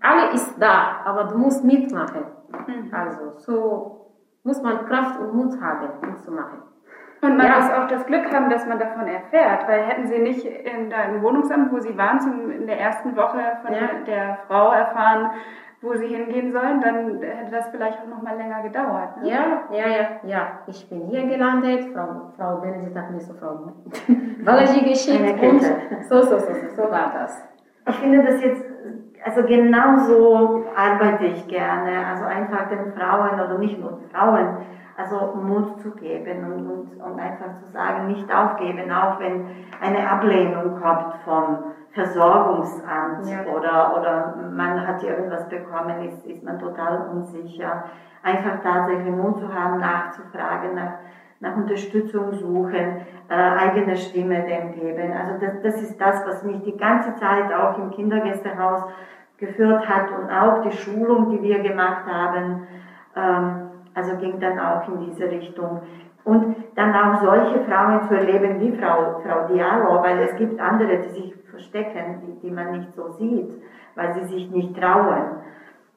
Alle 0.00 0.32
ist 0.32 0.54
da, 0.60 1.00
aber 1.04 1.24
du 1.24 1.38
musst 1.38 1.64
mitmachen. 1.64 2.22
Mhm. 2.50 2.94
Also 2.94 3.32
so 3.38 4.12
muss 4.44 4.62
man 4.62 4.86
Kraft 4.86 5.18
und 5.18 5.34
Mut 5.34 5.60
haben, 5.60 5.88
mitzumachen. 6.08 6.58
Und 7.20 7.36
man 7.36 7.46
Ja. 7.46 7.56
muss 7.56 7.70
auch 7.72 7.88
das 7.88 8.06
Glück 8.06 8.32
haben, 8.32 8.48
dass 8.48 8.66
man 8.66 8.78
davon 8.78 9.06
erfährt, 9.08 9.66
weil 9.68 9.82
hätten 9.82 10.06
Sie 10.06 10.18
nicht 10.20 10.44
in, 10.44 10.88
da 10.90 11.02
im 11.02 11.22
Wohnungsamt, 11.22 11.72
wo 11.72 11.78
Sie 11.80 11.96
waren, 11.98 12.20
zum, 12.20 12.50
in 12.50 12.66
der 12.66 12.78
ersten 12.80 13.16
Woche 13.16 13.38
von 13.64 13.72
Ja. 13.74 13.88
der 14.06 14.38
Frau 14.46 14.70
erfahren, 14.72 15.30
wo 15.80 15.94
Sie 15.94 16.06
hingehen 16.08 16.52
sollen, 16.52 16.80
dann 16.80 17.20
hätte 17.22 17.50
das 17.52 17.68
vielleicht 17.68 17.98
auch 18.02 18.06
noch 18.08 18.22
mal 18.22 18.36
länger 18.36 18.62
gedauert. 18.62 19.16
Ne? 19.22 19.30
Ja, 19.30 19.62
ja, 19.70 19.86
ja, 19.88 20.08
ja. 20.24 20.40
Ich 20.66 20.88
bin 20.90 21.06
hier 21.06 21.26
gelandet. 21.26 21.86
Frau, 21.94 22.32
Frau 22.36 22.56
Benedikt 22.60 22.96
hat 22.96 23.10
mir 23.10 23.20
so 23.20 23.32
Frau 23.34 23.72
Balaji 24.44 24.82
geschickt 24.90 25.22
Eine 25.40 25.50
und 25.50 25.62
so, 26.08 26.20
so, 26.22 26.38
so, 26.38 26.38
so, 26.38 26.52
so 26.74 26.82
war 26.90 27.12
das. 27.14 27.44
Ich 27.88 27.96
finde 27.96 28.22
das 28.24 28.42
jetzt, 28.42 28.64
also 29.24 29.42
genau 29.44 29.98
so 29.98 30.64
arbeite 30.76 31.26
ich 31.26 31.46
gerne. 31.46 32.06
Also 32.06 32.24
einfach 32.24 32.68
den 32.68 32.92
Frauen 32.94 33.34
oder 33.40 33.58
nicht 33.58 33.78
nur 33.80 34.00
Frauen, 34.12 34.58
also 34.98 35.32
Mut 35.36 35.80
zu 35.80 35.92
geben 35.92 36.44
und, 36.44 36.66
und, 36.66 37.00
und 37.00 37.20
einfach 37.20 37.56
zu 37.62 37.70
sagen, 37.72 38.08
nicht 38.08 38.34
aufgeben, 38.34 38.90
auch 38.90 39.20
wenn 39.20 39.46
eine 39.80 40.10
Ablehnung 40.10 40.80
kommt 40.80 41.14
vom 41.24 41.58
Versorgungsamt 41.92 43.26
Ja. 43.26 43.52
oder, 43.52 43.96
oder 43.96 44.34
man 44.52 44.86
hat 44.86 45.02
irgendwas 45.02 45.48
bekommen, 45.48 46.02
ist, 46.02 46.26
ist 46.26 46.42
man 46.42 46.58
total 46.58 47.08
unsicher. 47.12 47.84
Einfach 48.24 48.60
tatsächlich 48.62 49.14
Mut 49.14 49.38
zu 49.38 49.54
haben, 49.54 49.78
nachzufragen, 49.78 50.74
nach, 50.74 50.94
nach 51.38 51.56
Unterstützung 51.56 52.32
suchen, 52.32 53.06
äh, 53.28 53.34
eigene 53.34 53.96
Stimme 53.96 54.42
dem 54.42 54.72
geben. 54.72 55.12
Also 55.12 55.46
das, 55.46 55.62
das 55.62 55.80
ist 55.80 56.00
das, 56.00 56.26
was 56.26 56.42
mich 56.42 56.60
die 56.64 56.76
ganze 56.76 57.14
Zeit 57.14 57.52
auch 57.52 57.78
im 57.78 57.90
Kindergästehaus 57.90 58.82
geführt 59.36 59.88
hat 59.88 60.10
und 60.10 60.28
auch 60.28 60.62
die 60.62 60.72
Schulung, 60.72 61.30
die 61.30 61.40
wir 61.42 61.60
gemacht 61.60 62.04
haben, 62.06 62.66
ähm, 63.14 63.67
also 63.98 64.16
ging 64.16 64.38
dann 64.38 64.58
auch 64.58 64.86
in 64.88 65.00
diese 65.00 65.28
Richtung. 65.30 65.82
Und 66.24 66.56
dann 66.74 66.94
auch 66.94 67.20
solche 67.20 67.64
Frauen 67.64 68.02
zu 68.02 68.14
erleben 68.14 68.60
wie 68.60 68.76
Frau, 68.76 69.20
Frau 69.24 69.46
Diallo, 69.48 70.02
weil 70.02 70.18
es 70.20 70.36
gibt 70.36 70.60
andere, 70.60 70.98
die 70.98 71.08
sich 71.08 71.34
verstecken, 71.50 72.22
die, 72.22 72.46
die 72.46 72.50
man 72.54 72.72
nicht 72.72 72.94
so 72.94 73.08
sieht, 73.12 73.50
weil 73.94 74.14
sie 74.14 74.24
sich 74.24 74.50
nicht 74.50 74.78
trauen. 74.78 75.42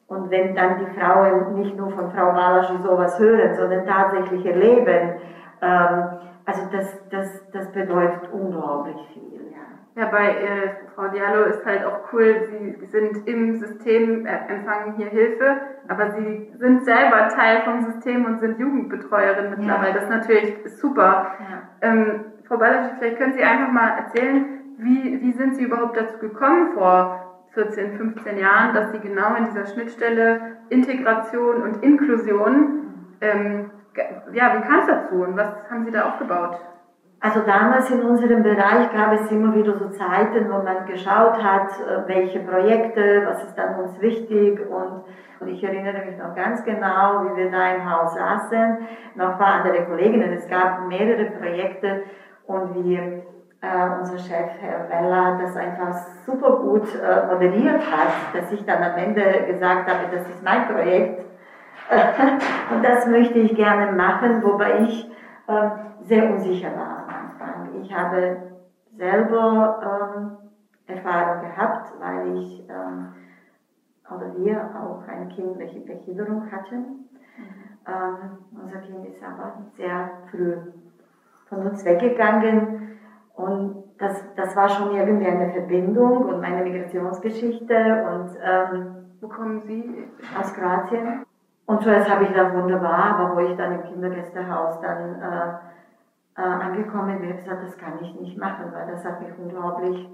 Und 0.08 0.32
wenn 0.32 0.56
dann 0.56 0.80
die 0.80 1.00
Frauen 1.00 1.56
nicht 1.56 1.78
nur 1.78 1.92
von 1.92 2.12
Frau 2.12 2.28
Walaschi 2.34 2.78
sowas 2.84 3.20
hören, 3.20 3.56
sondern 3.56 3.86
tatsächlich 3.86 4.46
erleben, 4.46 5.16
ähm, 5.62 6.04
also 6.46 6.62
das, 6.72 7.10
das, 7.10 7.52
das 7.52 7.72
bedeutet 7.72 8.32
unglaublich 8.32 8.98
viel. 9.14 9.51
Ja. 9.96 10.04
Ja, 10.04 10.08
bei 10.10 10.28
äh, 10.30 10.70
Frau 10.96 11.08
Diallo 11.10 11.44
ist 11.46 11.66
halt 11.66 11.84
auch 11.86 12.14
cool, 12.14 12.48
sie 12.50 12.86
sind 12.86 13.28
im 13.28 13.56
System, 13.56 14.26
äh, 14.26 14.38
empfangen 14.48 14.94
hier 14.96 15.08
Hilfe, 15.08 15.58
aber 15.90 16.12
sie 16.12 16.50
sind 16.60 16.86
selber 16.86 17.28
Teil 17.30 17.62
vom 17.66 17.82
System 17.82 18.26
und 18.26 18.40
sind 18.40 18.58
Jugendbetreuerin 18.60 19.50
mittlerweile. 19.58 19.94
Das 19.96 20.04
ist 20.04 20.10
natürlich 20.10 20.56
super. 20.80 21.32
Ja. 21.40 21.90
Ähm, 21.90 22.26
Frau 22.48 22.58
Balasch, 22.58 22.92
vielleicht 23.00 23.18
können 23.18 23.34
Sie 23.34 23.44
einfach 23.44 23.72
mal 23.72 23.90
erzählen, 23.98 24.46
wie, 24.78 25.20
wie 25.22 25.34
sind 25.34 25.56
Sie 25.56 25.64
überhaupt 25.64 25.98
dazu 25.98 26.18
gekommen 26.20 26.72
vor 26.74 27.44
14, 27.54 27.98
15 27.98 28.38
Jahren, 28.38 28.74
dass 28.74 28.92
Sie 28.94 29.00
genau 29.00 29.36
in 29.36 29.46
dieser 29.46 29.66
Schnittstelle 29.66 30.56
Integration 30.70 31.64
und 31.64 31.84
Inklusion, 31.84 33.06
ähm, 33.20 33.72
ge- 33.94 34.06
ja, 34.32 34.54
wie 34.58 34.68
kam 34.68 34.80
es 34.80 34.88
dazu 34.88 35.16
und 35.16 35.36
was 35.38 35.54
haben 35.70 35.84
Sie 35.86 35.92
da 35.92 36.04
aufgebaut? 36.06 36.58
Also 37.24 37.42
damals 37.42 37.88
in 37.92 38.02
unserem 38.02 38.42
Bereich 38.42 38.92
gab 38.92 39.14
es 39.14 39.32
immer 39.32 39.54
wieder 39.54 39.78
so 39.78 39.90
Zeiten, 39.90 40.50
wo 40.50 40.64
man 40.64 40.88
geschaut 40.88 41.42
hat, 41.42 41.70
äh, 41.70 42.08
welche 42.08 42.40
Projekte, 42.40 43.28
was 43.28 43.44
ist 43.44 43.56
dann 43.56 43.76
uns 43.80 44.02
wichtig. 44.02 44.60
Und, 44.68 45.04
und 45.40 45.48
ich 45.48 45.64
erinnere 45.64 46.04
mich 46.04 46.18
noch 46.18 46.34
ganz 46.34 46.66
genau, 46.66 47.26
wie 47.26 47.44
wir 47.44 47.52
da 47.52 47.76
im 47.76 47.88
Haus 47.88 48.16
saßen, 48.16 48.80
noch 49.14 49.34
ein 49.34 49.38
paar 49.38 49.64
andere 49.64 49.86
Kolleginnen, 49.86 50.34
es 50.34 50.48
gab 50.50 50.88
mehrere 50.88 51.26
Projekte. 51.26 52.02
Und 52.48 52.74
wie 52.74 52.96
äh, 52.96 54.00
unser 54.00 54.18
Chef, 54.18 54.50
Herr 54.60 54.90
Weller, 54.90 55.38
das 55.44 55.56
einfach 55.56 55.94
super 56.26 56.58
gut 56.58 56.88
äh, 56.96 57.28
moderiert 57.32 57.82
hat, 57.92 58.34
dass 58.34 58.52
ich 58.52 58.66
dann 58.66 58.82
am 58.82 58.98
Ende 58.98 59.46
gesagt 59.46 59.88
habe, 59.88 60.06
das 60.12 60.28
ist 60.28 60.44
mein 60.44 60.66
Projekt. 60.66 61.24
Und 62.74 62.84
das 62.84 63.06
möchte 63.06 63.38
ich 63.38 63.56
gerne 63.56 63.92
machen, 63.92 64.42
wobei 64.44 64.80
ich 64.80 65.12
äh, 65.48 65.70
sehr 66.04 66.32
unsicher 66.32 66.70
war. 66.76 67.01
Ich 67.82 67.94
habe 67.96 68.38
selber 68.98 69.80
ähm, 70.16 70.96
Erfahrung 70.96 71.42
gehabt, 71.42 71.94
weil 72.00 72.38
ich 72.38 72.68
ähm, 72.70 73.14
oder 74.14 74.36
wir 74.38 74.62
auch 74.76 75.08
ein 75.08 75.30
Kind, 75.30 75.58
welche 75.58 75.80
Behinderung 75.80 76.52
hatten. 76.52 77.10
Ähm, 77.88 78.38
unser 78.62 78.80
Kind 78.80 79.08
ist 79.08 79.24
aber 79.24 79.54
sehr 79.78 80.10
früh 80.30 80.58
von 81.48 81.68
uns 81.68 81.84
weggegangen 81.86 82.98
und 83.36 83.84
das, 83.98 84.24
das 84.36 84.56
war 84.56 84.70
schon 84.70 84.96
irgendwie 84.96 85.28
eine 85.28 85.52
Verbindung 85.52 86.26
und 86.26 86.42
meine 86.42 86.64
Migrationsgeschichte 86.64 88.06
und 88.12 88.30
ähm, 88.44 88.96
Wo 89.22 89.28
kommen 89.28 89.62
Sie? 89.62 90.08
aus 90.40 90.54
Kroatien. 90.54 91.24
Und 91.66 91.84
zuerst 91.84 92.10
habe 92.10 92.24
ich 92.24 92.30
gedacht, 92.30 92.54
wunderbar, 92.54 93.16
aber 93.16 93.36
wo 93.36 93.40
ich 93.40 93.56
dann 93.56 93.74
im 93.74 93.84
Kindergästehaus 93.84 94.82
dann 94.82 95.22
äh, 95.22 95.54
äh, 96.38 96.42
angekommen 96.42 97.20
bin, 97.20 97.36
gesagt, 97.36 97.64
das 97.64 97.78
kann 97.78 98.00
ich 98.02 98.20
nicht 98.20 98.38
machen, 98.38 98.72
weil 98.74 98.88
das 98.88 99.04
hat 99.06 99.22
mich 99.22 99.38
unglaublich 99.38 100.10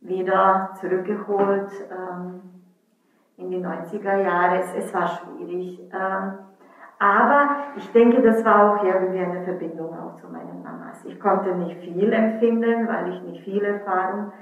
wieder 0.00 0.70
zurückgeholt 0.80 1.70
ähm, 1.90 2.40
in 3.36 3.50
die 3.50 3.64
90er 3.64 4.22
Jahre. 4.22 4.60
Es, 4.60 4.74
es 4.74 4.94
war 4.94 5.08
schwierig. 5.08 5.80
Ähm, 5.92 6.38
aber 6.98 7.56
ich 7.76 7.92
denke, 7.92 8.22
das 8.22 8.44
war 8.44 8.72
auch 8.72 8.84
irgendwie 8.84 9.18
eine 9.18 9.42
Verbindung 9.42 9.98
auch 9.98 10.16
zu 10.16 10.28
meinen 10.28 10.62
Mamas. 10.62 11.04
Ich 11.04 11.20
konnte 11.20 11.54
nicht 11.54 11.76
viel 11.80 12.12
empfinden, 12.12 12.88
weil 12.88 13.12
ich 13.12 13.22
nicht 13.22 13.44
viel 13.44 13.62
Erfahrung 13.62 14.32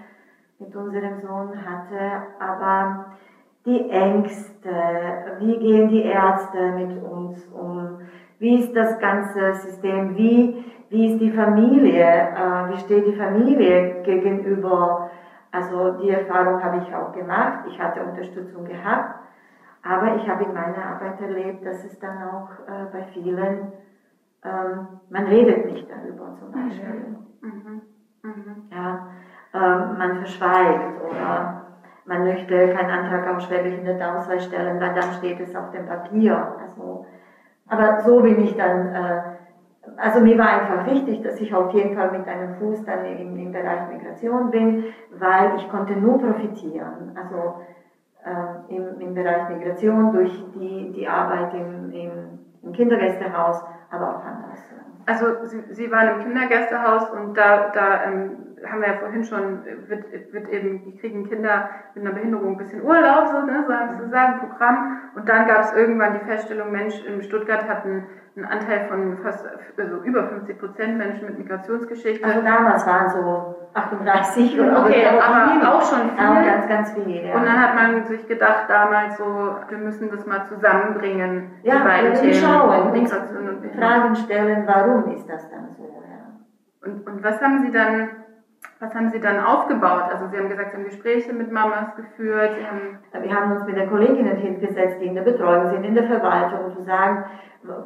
mit 0.60 0.74
unserem 0.76 1.20
Sohn 1.20 1.50
hatte, 1.64 2.22
aber 2.38 3.06
die 3.66 3.90
Ängste, 3.90 4.70
wie 5.40 5.58
gehen 5.58 5.88
die 5.88 6.04
Ärzte 6.04 6.72
mit 6.72 7.02
uns 7.02 7.44
um, 7.48 7.98
wie 8.38 8.60
ist 8.60 8.74
das 8.74 8.98
ganze 8.98 9.54
System, 9.54 10.16
wie, 10.16 10.64
wie 10.90 11.12
ist 11.12 11.20
die 11.20 11.30
Familie, 11.30 12.04
äh, 12.04 12.70
wie 12.70 12.78
steht 12.78 13.06
die 13.06 13.16
Familie 13.16 14.02
gegenüber, 14.02 15.10
also 15.52 15.92
die 16.02 16.10
Erfahrung 16.10 16.62
habe 16.62 16.82
ich 16.84 16.94
auch 16.94 17.12
gemacht, 17.12 17.64
ich 17.68 17.80
hatte 17.80 18.02
Unterstützung 18.02 18.64
gehabt, 18.64 19.20
aber 19.82 20.16
ich 20.16 20.28
habe 20.28 20.44
in 20.44 20.54
meiner 20.54 20.94
Arbeit 20.94 21.20
erlebt, 21.20 21.64
dass 21.64 21.84
es 21.84 21.98
dann 21.98 22.22
auch 22.22 22.50
äh, 22.66 22.86
bei 22.92 23.02
vielen, 23.12 23.72
ähm, 24.44 24.86
man 25.10 25.24
redet 25.26 25.66
nicht 25.66 25.88
darüber 25.88 26.34
zum 26.34 26.50
Beispiel. 26.52 27.16
Mhm. 27.40 27.82
Mhm. 28.22 28.62
Ja, 28.72 29.06
ähm, 29.52 29.98
man 29.98 30.16
verschweigt 30.16 31.00
oder 31.02 31.64
man 32.06 32.24
möchte 32.24 32.68
keinen 32.70 32.90
Antrag 32.90 33.34
auf 33.34 33.42
Schwerbehindertenausweis 33.42 34.44
stellen, 34.46 34.80
weil 34.80 34.94
dann 34.94 35.12
steht 35.14 35.40
es 35.40 35.54
auf 35.54 35.70
dem 35.70 35.86
Papier. 35.86 36.56
Also, 36.60 37.06
aber 37.68 38.00
so 38.00 38.22
bin 38.22 38.38
ich 38.40 38.56
dann, 38.56 38.94
äh, 38.94 39.22
also 39.96 40.20
mir 40.20 40.38
war 40.38 40.48
einfach 40.48 40.86
wichtig, 40.86 41.22
dass 41.22 41.40
ich 41.40 41.54
auf 41.54 41.72
jeden 41.72 41.94
Fall 41.94 42.10
mit 42.10 42.26
einem 42.28 42.54
Fuß 42.54 42.84
dann 42.84 43.04
im, 43.04 43.36
im 43.36 43.52
Bereich 43.52 43.88
Migration 43.88 44.50
bin, 44.50 44.84
weil 45.10 45.54
ich 45.54 45.68
konnte 45.68 45.96
nur 45.96 46.18
profitieren. 46.18 47.12
Also 47.14 47.58
äh, 48.24 48.74
im, 48.74 49.00
im 49.00 49.14
Bereich 49.14 49.48
Migration 49.48 50.12
durch 50.12 50.42
die, 50.54 50.92
die 50.92 51.06
Arbeit 51.06 51.52
im, 51.54 51.90
im, 51.90 52.38
im 52.62 52.72
Kindergästehaus, 52.72 53.62
aber 53.90 54.08
auch 54.08 54.24
anders. 54.24 54.60
Also 55.06 55.26
Sie, 55.42 55.60
Sie 55.70 55.90
waren 55.90 56.08
im 56.08 56.18
Kindergästehaus 56.20 57.10
und 57.10 57.36
da, 57.36 57.70
da 57.72 58.02
ähm, 58.02 58.53
haben 58.70 58.80
wir 58.80 58.88
ja 58.88 58.98
vorhin 58.98 59.24
schon, 59.24 59.64
wird, 59.88 60.32
wird 60.32 60.48
eben, 60.48 60.84
die 60.84 60.96
kriegen 60.98 61.28
Kinder 61.28 61.68
mit 61.94 62.04
einer 62.04 62.14
Behinderung 62.14 62.52
ein 62.52 62.56
bisschen 62.56 62.82
Urlaub, 62.82 63.28
so, 63.28 63.40
ne, 63.40 63.64
so 63.66 63.72
haben 63.72 63.92
Sie 63.92 64.04
gesagt, 64.04 64.40
Programm. 64.40 65.00
Und 65.14 65.28
dann 65.28 65.46
gab 65.46 65.60
es 65.60 65.72
irgendwann 65.74 66.14
die 66.14 66.24
Feststellung, 66.24 66.72
Mensch, 66.72 66.94
in 67.04 67.22
Stuttgart 67.22 67.68
hatten 67.68 68.06
einen 68.36 68.46
Anteil 68.46 68.88
von 68.88 69.18
fast 69.22 69.46
also 69.78 70.02
über 70.02 70.24
50 70.24 70.58
Prozent 70.58 70.98
Menschen 70.98 71.26
mit 71.26 71.38
Migrationsgeschichte. 71.38 72.24
Also 72.24 72.42
damals 72.42 72.84
waren 72.86 73.08
so 73.10 73.68
38 73.74 74.58
oder 74.58 74.84
Okay, 74.84 75.06
aber 75.06 75.52
viel. 75.52 75.66
auch 75.66 75.82
schon 75.82 76.10
viel. 76.10 76.26
Auch 76.26 76.44
ganz, 76.44 76.68
ganz 76.68 76.92
viel, 76.92 77.26
ja. 77.26 77.34
Und 77.34 77.44
dann 77.44 77.60
hat 77.60 77.74
man 77.76 78.04
sich 78.06 78.26
gedacht 78.26 78.64
damals 78.68 79.16
so, 79.18 79.24
wir 79.68 79.78
müssen 79.78 80.10
das 80.10 80.26
mal 80.26 80.44
zusammenbringen, 80.46 81.50
ja, 81.62 81.76
die 81.76 81.82
beiden 81.84 82.14
Themen, 82.14 82.34
schauen, 82.34 82.92
Migration 82.92 83.48
und. 83.48 83.74
Fragen 83.74 84.16
stellen, 84.16 84.64
warum 84.66 85.12
ist 85.14 85.28
das 85.28 85.48
dann 85.50 85.68
so, 85.70 85.84
ja. 85.84 86.88
Und, 86.88 87.06
und 87.06 87.22
was 87.22 87.40
haben 87.40 87.60
Sie 87.60 87.70
dann, 87.70 88.08
was 88.80 88.94
haben 88.94 89.10
Sie 89.10 89.20
dann 89.20 89.44
aufgebaut? 89.44 90.04
Also 90.12 90.26
Sie 90.28 90.36
haben 90.36 90.48
gesagt, 90.48 90.70
Sie 90.70 90.76
haben 90.76 90.84
Gespräche 90.84 91.32
mit 91.32 91.50
Mamas 91.52 91.94
geführt, 91.96 92.56
Wir 93.12 93.34
haben 93.34 93.52
uns 93.52 93.64
mit 93.64 93.76
den 93.76 93.88
Kolleginnen 93.88 94.36
hingesetzt, 94.36 95.00
die 95.00 95.06
in 95.06 95.14
der 95.14 95.22
Betreuung 95.22 95.70
sind, 95.70 95.84
in 95.84 95.94
der 95.94 96.04
Verwaltung, 96.04 96.66
um 96.66 96.72
zu 96.72 96.82
sagen, 96.82 97.24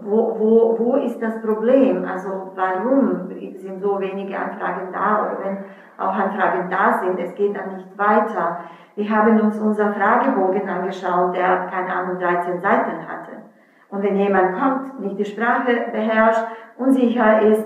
wo, 0.02 0.34
wo, 0.38 0.76
wo 0.78 0.96
ist 0.96 1.20
das 1.20 1.40
Problem? 1.40 2.04
Also 2.04 2.52
warum 2.54 3.28
sind 3.56 3.80
so 3.80 4.00
wenige 4.00 4.36
Anfragen 4.36 4.88
da 4.92 5.22
oder 5.22 5.44
wenn 5.44 5.58
auch 5.98 6.14
Anfragen 6.14 6.70
da 6.70 7.00
sind, 7.00 7.18
es 7.18 7.34
geht 7.34 7.56
dann 7.56 7.76
nicht 7.76 7.98
weiter. 7.98 8.60
Wir 8.96 9.08
haben 9.10 9.40
uns 9.40 9.58
unser 9.58 9.92
Fragebogen 9.92 10.68
angeschaut, 10.68 11.36
der 11.36 11.66
keine 11.70 11.92
Ahnung 11.92 12.18
13 12.18 12.58
Seiten 12.60 13.08
hatte. 13.08 13.32
Und 13.90 14.02
wenn 14.02 14.16
jemand 14.16 14.58
kommt, 14.58 15.00
nicht 15.00 15.18
die 15.18 15.24
Sprache 15.24 15.86
beherrscht, 15.92 16.44
unsicher 16.76 17.42
ist, 17.42 17.64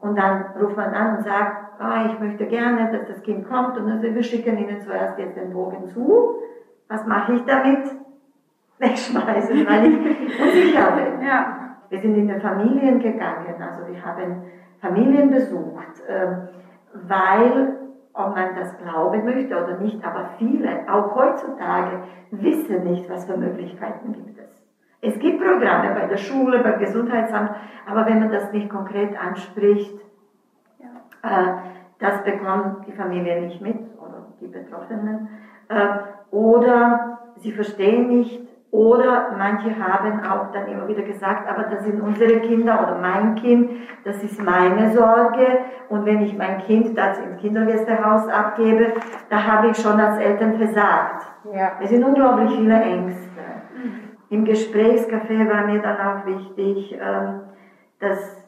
und 0.00 0.16
dann 0.16 0.44
ruft 0.60 0.76
man 0.76 0.94
an 0.94 1.16
und 1.16 1.24
sagt, 1.24 1.57
ah, 1.78 2.06
ich 2.06 2.18
möchte 2.20 2.46
gerne, 2.46 2.90
dass 2.92 3.08
das 3.08 3.22
Kind 3.22 3.48
kommt, 3.48 3.76
und 3.78 3.88
dann 3.88 4.02
wir 4.02 4.22
schicken 4.22 4.58
Ihnen 4.58 4.80
zuerst 4.80 5.18
jetzt 5.18 5.36
den 5.36 5.52
Bogen 5.52 5.86
zu. 5.88 6.42
Was 6.88 7.06
mache 7.06 7.34
ich 7.34 7.44
damit? 7.44 7.84
Wegschmeißen, 8.78 9.66
weil 9.66 9.86
ich 9.86 10.40
unsicher 10.40 10.92
bin. 10.92 11.26
Ja. 11.26 11.76
Wir 11.90 12.00
sind 12.00 12.14
in 12.16 12.28
den 12.28 12.40
Familien 12.40 13.00
gegangen, 13.00 13.54
also 13.60 13.90
wir 13.90 14.04
haben 14.04 14.42
Familien 14.80 15.30
besucht, 15.30 16.02
ähm, 16.06 16.48
weil, 16.92 17.76
ob 18.12 18.34
man 18.34 18.54
das 18.56 18.76
glauben 18.78 19.24
möchte 19.24 19.56
oder 19.56 19.78
nicht, 19.78 20.04
aber 20.04 20.30
viele, 20.38 20.80
auch 20.90 21.14
heutzutage, 21.14 22.02
wissen 22.30 22.84
nicht, 22.84 23.08
was 23.08 23.24
für 23.24 23.36
Möglichkeiten 23.36 24.12
gibt 24.12 24.38
es. 24.38 24.48
Es 25.00 25.18
gibt 25.18 25.40
Programme 25.40 25.94
bei 25.94 26.06
der 26.06 26.16
Schule, 26.16 26.58
beim 26.58 26.78
Gesundheitsamt, 26.78 27.52
aber 27.88 28.04
wenn 28.06 28.20
man 28.20 28.30
das 28.30 28.52
nicht 28.52 28.68
konkret 28.68 29.18
anspricht, 29.18 29.98
das 31.98 32.24
bekommt 32.24 32.86
die 32.86 32.92
Familie 32.92 33.40
nicht 33.42 33.60
mit 33.60 33.76
oder 33.98 34.26
die 34.40 34.46
Betroffenen. 34.46 35.28
Äh, 35.68 35.88
oder 36.30 37.18
sie 37.36 37.52
verstehen 37.52 38.08
nicht, 38.08 38.48
oder 38.70 39.34
manche 39.38 39.70
haben 39.78 40.20
auch 40.26 40.52
dann 40.52 40.68
immer 40.68 40.86
wieder 40.88 41.02
gesagt, 41.02 41.48
aber 41.48 41.64
das 41.64 41.84
sind 41.84 42.02
unsere 42.02 42.40
Kinder 42.40 42.82
oder 42.82 42.98
mein 42.98 43.34
Kind, 43.36 43.70
das 44.04 44.22
ist 44.22 44.42
meine 44.42 44.90
Sorge. 44.90 45.46
Und 45.88 46.04
wenn 46.04 46.20
ich 46.20 46.36
mein 46.36 46.58
Kind 46.58 46.96
das 46.96 47.18
ins 47.18 47.40
Kindergästehaus 47.40 48.28
abgebe, 48.28 48.92
da 49.30 49.42
habe 49.42 49.68
ich 49.68 49.76
schon 49.78 49.98
als 49.98 50.18
Eltern 50.18 50.58
versagt. 50.58 51.24
Ja. 51.50 51.72
Es 51.82 51.88
sind 51.88 52.04
unglaublich 52.04 52.54
viele 52.56 52.78
Ängste. 52.78 53.28
Im 54.28 54.44
Gesprächscafé 54.44 55.48
war 55.48 55.66
mir 55.66 55.80
dann 55.80 55.96
auch 55.96 56.26
wichtig, 56.26 56.92
ähm, 57.00 57.40
dass, 58.00 58.46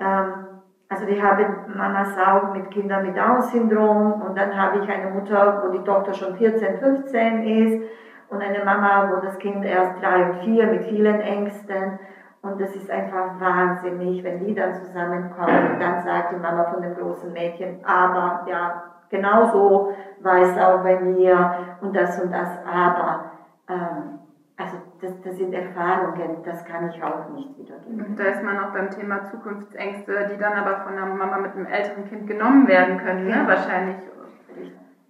ähm, 0.00 0.46
also 0.88 1.06
wir 1.06 1.22
haben 1.22 1.76
Mamas 1.76 2.16
auch 2.18 2.54
mit 2.54 2.70
Kindern 2.70 3.06
mit 3.06 3.16
Down-Syndrom 3.16 4.22
und 4.22 4.36
dann 4.38 4.56
habe 4.56 4.78
ich 4.78 4.88
eine 4.88 5.10
Mutter, 5.10 5.62
wo 5.62 5.70
die 5.70 5.84
Tochter 5.84 6.14
schon 6.14 6.36
14, 6.36 6.78
15 6.78 7.42
ist 7.46 7.90
und 8.30 8.40
eine 8.40 8.64
Mama, 8.64 9.10
wo 9.10 9.20
das 9.20 9.38
Kind 9.38 9.64
erst 9.64 10.00
drei 10.02 10.30
und 10.30 10.36
vier 10.44 10.66
mit 10.66 10.84
vielen 10.84 11.20
Ängsten. 11.20 11.98
Und 12.40 12.60
das 12.60 12.74
ist 12.74 12.90
einfach 12.90 13.38
wahnsinnig, 13.38 14.22
wenn 14.24 14.46
die 14.46 14.54
dann 14.54 14.74
zusammenkommen 14.74 15.72
und 15.72 15.80
dann 15.80 16.02
sagt 16.02 16.32
die 16.32 16.40
Mama 16.40 16.64
von 16.72 16.80
dem 16.82 16.94
großen 16.94 17.32
Mädchen, 17.32 17.84
aber 17.84 18.46
ja, 18.48 18.84
genauso 19.10 19.92
war 20.20 20.38
es 20.38 20.56
auch 20.56 20.82
bei 20.82 21.00
mir 21.00 21.76
und 21.80 21.94
das 21.94 22.20
und 22.20 22.32
das, 22.32 22.48
aber. 22.64 23.32
Ähm, 23.68 24.17
also 24.58 24.76
das, 25.00 25.12
das 25.22 25.36
sind 25.36 25.52
Erfahrungen, 25.52 26.42
das 26.44 26.64
kann 26.64 26.90
ich 26.90 27.00
auch 27.00 27.28
nicht 27.28 27.56
wiedergeben. 27.56 28.04
Und 28.04 28.18
da 28.18 28.24
ist 28.24 28.42
man 28.42 28.58
auch 28.58 28.72
beim 28.72 28.90
Thema 28.90 29.24
Zukunftsängste, 29.30 30.30
die 30.32 30.36
dann 30.36 30.54
aber 30.54 30.82
von 30.82 30.94
einer 30.94 31.06
Mama 31.06 31.38
mit 31.38 31.52
einem 31.52 31.66
älteren 31.66 32.04
Kind 32.06 32.26
genommen 32.26 32.66
werden 32.66 32.98
können, 32.98 33.28
ne? 33.28 33.44
wahrscheinlich. 33.46 33.96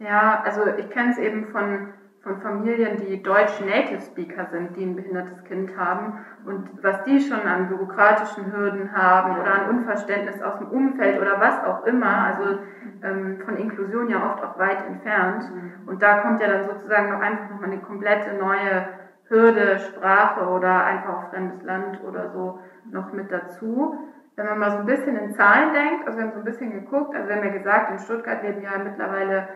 Ja, 0.01 0.43
also 0.45 0.67
ich 0.77 0.91
kenne 0.91 1.11
es 1.11 1.19
eben 1.19 1.47
von, 1.47 1.89
von 2.23 2.37
Familien, 2.43 2.99
die 2.99 3.23
Deutsch 3.23 3.59
Native 3.65 4.03
Speaker 4.03 4.45
sind, 4.45 4.77
die 4.77 4.85
ein 4.85 4.97
behindertes 4.97 5.43
Kind 5.45 5.75
haben 5.79 6.13
und 6.45 6.69
was 6.83 7.03
die 7.05 7.19
schon 7.19 7.47
an 7.47 7.69
bürokratischen 7.69 8.53
Hürden 8.53 8.93
haben 8.93 9.41
oder 9.41 9.51
an 9.55 9.69
Unverständnis 9.71 10.43
aus 10.43 10.59
dem 10.59 10.69
Umfeld 10.69 11.19
oder 11.19 11.41
was 11.41 11.65
auch 11.65 11.87
immer, 11.87 12.27
also 12.27 12.59
ähm, 13.03 13.41
von 13.47 13.57
Inklusion 13.57 14.11
ja 14.11 14.27
oft 14.27 14.45
auch 14.45 14.59
weit 14.59 14.85
entfernt. 14.87 15.51
Mhm. 15.51 15.89
Und 15.89 16.03
da 16.03 16.19
kommt 16.19 16.39
ja 16.41 16.49
dann 16.49 16.65
sozusagen 16.65 17.09
noch 17.09 17.21
einfach 17.21 17.49
nochmal 17.49 17.71
eine 17.71 17.81
komplette 17.81 18.35
neue 18.35 18.85
Hürde, 19.29 19.79
Sprache 19.79 20.47
oder 20.49 20.85
einfach 20.85 21.15
auch 21.15 21.31
fremdes 21.31 21.63
Land 21.63 22.03
oder 22.05 22.31
so 22.31 22.61
noch 22.91 23.13
mit 23.13 23.31
dazu. 23.31 23.97
Wenn 24.37 24.47
man 24.47 24.59
mal 24.59 24.71
so 24.71 24.79
ein 24.79 24.87
bisschen 24.87 25.17
in 25.17 25.35
Zahlen 25.35 25.73
denkt, 25.75 26.07
also 26.07 26.19
wir 26.19 26.25
haben 26.25 26.33
so 26.33 26.39
ein 26.39 26.45
bisschen 26.45 26.73
geguckt, 26.73 27.15
also 27.15 27.29
wir 27.29 27.37
haben 27.37 27.45
ja 27.45 27.53
gesagt, 27.53 27.91
in 27.91 27.99
Stuttgart 27.99 28.43
leben 28.43 28.63
ja 28.63 28.79
mittlerweile 28.79 29.49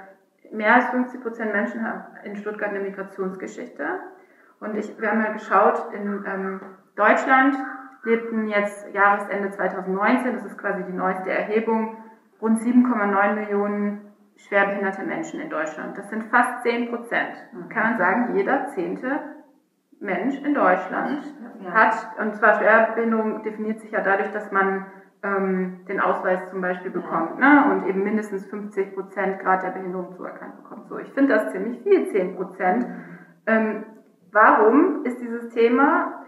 mehr 0.50 0.74
als 0.74 0.86
50 0.86 1.22
Prozent 1.22 1.52
Menschen 1.52 1.86
haben 1.86 2.02
in 2.24 2.36
Stuttgart 2.36 2.70
eine 2.70 2.80
Migrationsgeschichte. 2.80 3.84
Und 4.60 4.76
ich, 4.76 5.00
wir 5.00 5.10
haben 5.10 5.22
ja 5.22 5.32
geschaut, 5.32 5.92
in 5.94 6.24
ähm, 6.26 6.60
Deutschland 6.94 7.56
lebten 8.04 8.48
jetzt 8.48 8.92
Jahresende 8.92 9.50
2019, 9.50 10.34
das 10.34 10.44
ist 10.44 10.58
quasi 10.58 10.82
die 10.84 10.92
neueste 10.92 11.30
Erhebung, 11.30 11.96
rund 12.40 12.60
7,9 12.60 13.34
Millionen 13.34 14.12
schwerbehinderte 14.36 15.02
Menschen 15.02 15.40
in 15.40 15.50
Deutschland. 15.50 15.96
Das 15.96 16.10
sind 16.10 16.24
fast 16.24 16.62
10 16.64 16.90
Prozent. 16.90 17.36
Kann 17.68 17.90
man 17.90 17.98
sagen, 17.98 18.36
jeder 18.36 18.66
Zehnte 18.68 19.20
Mensch 20.02 20.36
in 20.42 20.54
Deutschland 20.54 21.22
ja. 21.62 21.70
hat, 21.72 21.94
und 22.18 22.34
zwar 22.36 22.54
Schwerbehinderung 22.54 23.42
definiert 23.42 23.80
sich 23.80 23.92
ja 23.92 24.00
dadurch, 24.00 24.30
dass 24.32 24.50
man 24.50 24.86
ähm, 25.22 25.84
den 25.86 26.00
Ausweis 26.00 26.50
zum 26.50 26.60
Beispiel 26.60 26.90
bekommt 26.90 27.38
ne? 27.38 27.64
und 27.70 27.86
eben 27.86 28.02
mindestens 28.02 28.44
50 28.46 28.94
Prozent 28.94 29.38
Grad 29.40 29.62
der 29.62 29.70
Behinderung 29.70 30.12
zuerkannt 30.16 30.56
bekommt. 30.62 30.88
So, 30.88 30.98
ich 30.98 31.12
finde 31.12 31.34
das 31.34 31.52
ziemlich 31.52 31.80
viel, 31.82 32.08
10 32.10 32.36
Prozent. 32.36 32.86
Ähm, 33.46 33.84
warum 34.32 35.04
ist 35.04 35.20
dieses 35.20 35.50
Thema, 35.50 36.24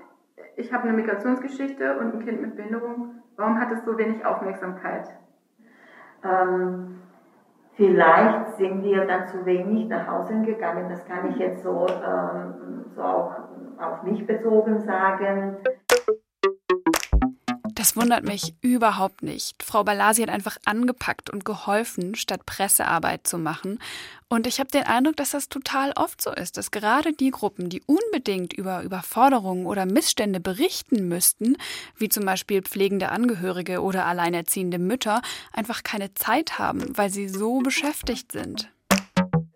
ich 0.57 0.73
habe 0.73 0.85
eine 0.85 0.93
Migrationsgeschichte 0.93 1.99
und 1.99 2.15
ein 2.15 2.25
Kind 2.25 2.41
mit 2.41 2.57
Behinderung, 2.57 3.17
warum 3.37 3.61
hat 3.61 3.73
es 3.73 3.85
so 3.85 3.99
wenig 3.99 4.25
Aufmerksamkeit? 4.25 5.09
Ähm, 6.23 7.01
vielleicht 7.73 8.57
sind 8.57 8.85
wir 8.85 9.05
dann 9.07 9.27
zu 9.27 9.45
wenig 9.45 9.89
nach 9.89 10.07
Hause 10.07 10.41
gegangen, 10.43 10.89
das 10.89 11.05
kann 11.07 11.31
ich 11.31 11.37
jetzt 11.37 11.65
so, 11.65 11.87
ähm, 11.89 12.85
so 12.95 13.03
auch 13.03 13.35
auf 13.79 14.03
mich 14.03 14.27
bezogen 14.27 14.85
sagen. 14.85 15.57
Das 17.75 17.97
wundert 17.97 18.25
mich 18.25 18.55
überhaupt 18.63 19.23
nicht. 19.23 19.63
Frau 19.63 19.85
Balasi 19.85 20.23
hat 20.23 20.31
einfach 20.31 20.57
angepackt 20.65 21.29
und 21.29 21.45
geholfen, 21.45 22.15
statt 22.15 22.47
Pressearbeit 22.47 23.27
zu 23.27 23.37
machen. 23.37 23.79
Und 24.29 24.47
ich 24.47 24.59
habe 24.59 24.71
den 24.71 24.85
Eindruck, 24.85 25.17
dass 25.17 25.33
das 25.33 25.49
total 25.49 25.93
oft 25.97 26.23
so 26.23 26.31
ist, 26.33 26.57
dass 26.57 26.71
gerade 26.71 27.13
die 27.13 27.31
Gruppen, 27.31 27.69
die 27.69 27.83
unbedingt 27.83 28.53
über 28.53 28.83
Überforderungen 28.83 29.67
oder 29.67 29.85
Missstände 29.85 30.41
berichten 30.41 31.09
müssten, 31.09 31.57
wie 31.99 32.09
zum 32.09 32.25
Beispiel 32.25 32.63
pflegende 32.63 33.11
Angehörige 33.11 33.83
oder 33.83 34.07
alleinerziehende 34.07 34.79
Mütter, 34.79 35.21
einfach 35.53 35.83
keine 35.83 36.15
Zeit 36.15 36.59
haben, 36.59 36.97
weil 36.97 37.11
sie 37.11 37.29
so 37.29 37.59
beschäftigt 37.59 38.33
sind. 38.33 38.74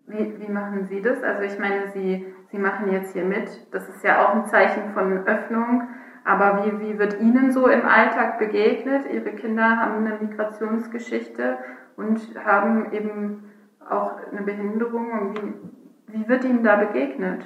Wie, 0.09 0.39
wie 0.39 0.51
machen 0.51 0.87
Sie 0.87 1.01
das? 1.01 1.21
Also 1.21 1.43
ich 1.43 1.59
meine, 1.59 1.91
Sie, 1.91 2.25
Sie 2.51 2.57
machen 2.57 2.91
jetzt 2.91 3.13
hier 3.13 3.25
mit. 3.25 3.67
Das 3.71 3.87
ist 3.87 4.03
ja 4.03 4.25
auch 4.25 4.33
ein 4.33 4.45
Zeichen 4.45 4.91
von 4.93 5.25
Öffnung. 5.27 5.87
Aber 6.25 6.65
wie, 6.65 6.79
wie 6.79 6.99
wird 6.99 7.19
Ihnen 7.21 7.51
so 7.51 7.67
im 7.67 7.85
Alltag 7.85 8.39
begegnet? 8.39 9.05
Ihre 9.11 9.31
Kinder 9.33 9.77
haben 9.77 10.05
eine 10.05 10.17
Migrationsgeschichte 10.19 11.59
und 11.95 12.19
haben 12.43 12.91
eben 12.91 13.51
auch 13.87 14.17
eine 14.31 14.41
Behinderung. 14.41 15.11
Und 15.11 15.43
wie, 15.43 16.17
wie 16.19 16.27
wird 16.27 16.43
Ihnen 16.43 16.63
da 16.63 16.77
begegnet? 16.77 17.45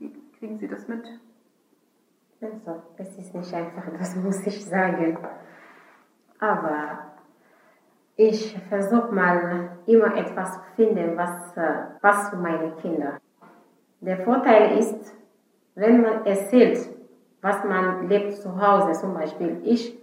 Wie 0.00 0.12
kriegen 0.38 0.58
Sie 0.58 0.66
das 0.66 0.88
mit? 0.88 1.04
Also, 2.40 2.82
es 2.96 3.16
ist 3.16 3.32
nicht 3.32 3.54
einfach, 3.54 3.84
das 3.96 4.16
muss 4.16 4.44
ich 4.44 4.64
sagen. 4.64 5.18
Aber 6.40 7.11
ich 8.16 8.56
versuche 8.68 9.12
mal 9.12 9.70
immer 9.86 10.16
etwas 10.16 10.54
zu 10.54 10.60
finden, 10.76 11.16
was, 11.16 11.56
äh, 11.56 11.84
was 12.00 12.30
für 12.30 12.36
meine 12.36 12.72
Kinder. 12.82 13.18
Der 14.00 14.18
Vorteil 14.18 14.78
ist, 14.78 15.14
wenn 15.74 16.02
man 16.02 16.26
erzählt, 16.26 16.78
was 17.40 17.64
man 17.64 18.08
lebt 18.08 18.34
zu 18.34 18.60
Hause, 18.60 18.92
zum 18.92 19.14
Beispiel 19.14 19.60
ich, 19.64 19.98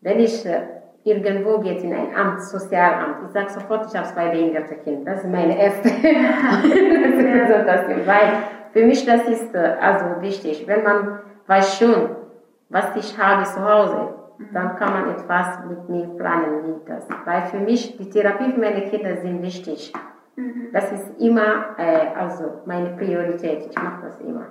wenn 0.00 0.20
ich 0.20 0.44
äh, 0.46 0.66
irgendwo 1.04 1.58
geht 1.58 1.82
in 1.82 1.92
ein 1.92 2.14
Amt, 2.14 2.42
Sozialamt, 2.42 3.26
ich 3.26 3.32
sage 3.32 3.50
sofort, 3.50 3.86
ich 3.86 3.96
habe 3.96 4.08
zwei 4.08 4.28
behinderte 4.28 4.74
Kinder. 4.76 5.12
Das 5.12 5.24
ist 5.24 5.30
meine 5.30 5.58
erste. 5.58 5.88
also 5.88 7.66
das, 7.66 8.06
weil 8.06 8.32
für 8.72 8.84
mich 8.84 9.04
das 9.06 9.26
ist 9.28 9.54
äh, 9.54 9.76
also 9.80 10.20
wichtig. 10.20 10.66
Wenn 10.66 10.82
man 10.82 11.20
weiß 11.46 11.78
schon, 11.78 12.10
was 12.68 12.94
ich 12.96 13.18
habe 13.18 13.44
zu 13.44 13.64
Hause, 13.64 14.14
dann 14.52 14.76
kann 14.76 14.92
man 14.92 15.10
etwas 15.10 15.64
mit 15.68 15.88
mir 15.88 16.06
planen, 16.16 16.64
wie 16.64 16.90
das. 16.90 17.06
Weil 17.24 17.42
für 17.42 17.58
mich, 17.58 17.96
die 17.98 18.08
Therapie 18.08 18.52
für 18.52 18.60
meine 18.60 18.88
Kinder 18.88 19.16
sind 19.16 19.42
wichtig. 19.42 19.92
Mhm. 20.36 20.68
Das 20.72 20.90
ist 20.92 21.20
immer 21.20 21.76
äh, 21.76 22.08
also 22.16 22.62
meine 22.64 22.96
Priorität. 22.96 23.66
Ich 23.68 23.76
mache 23.76 24.06
das 24.06 24.20
immer. 24.20 24.46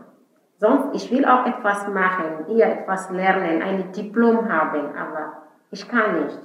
Sonst, 0.58 0.90
ich 0.94 1.12
will 1.12 1.26
auch 1.26 1.46
etwas 1.46 1.88
machen, 1.88 2.46
hier 2.48 2.66
etwas 2.66 3.10
lernen, 3.10 3.62
ein 3.62 3.92
Diplom 3.94 4.52
haben, 4.52 4.96
aber 4.96 5.44
ich 5.72 5.88
kann 5.88 6.26
nicht. 6.26 6.40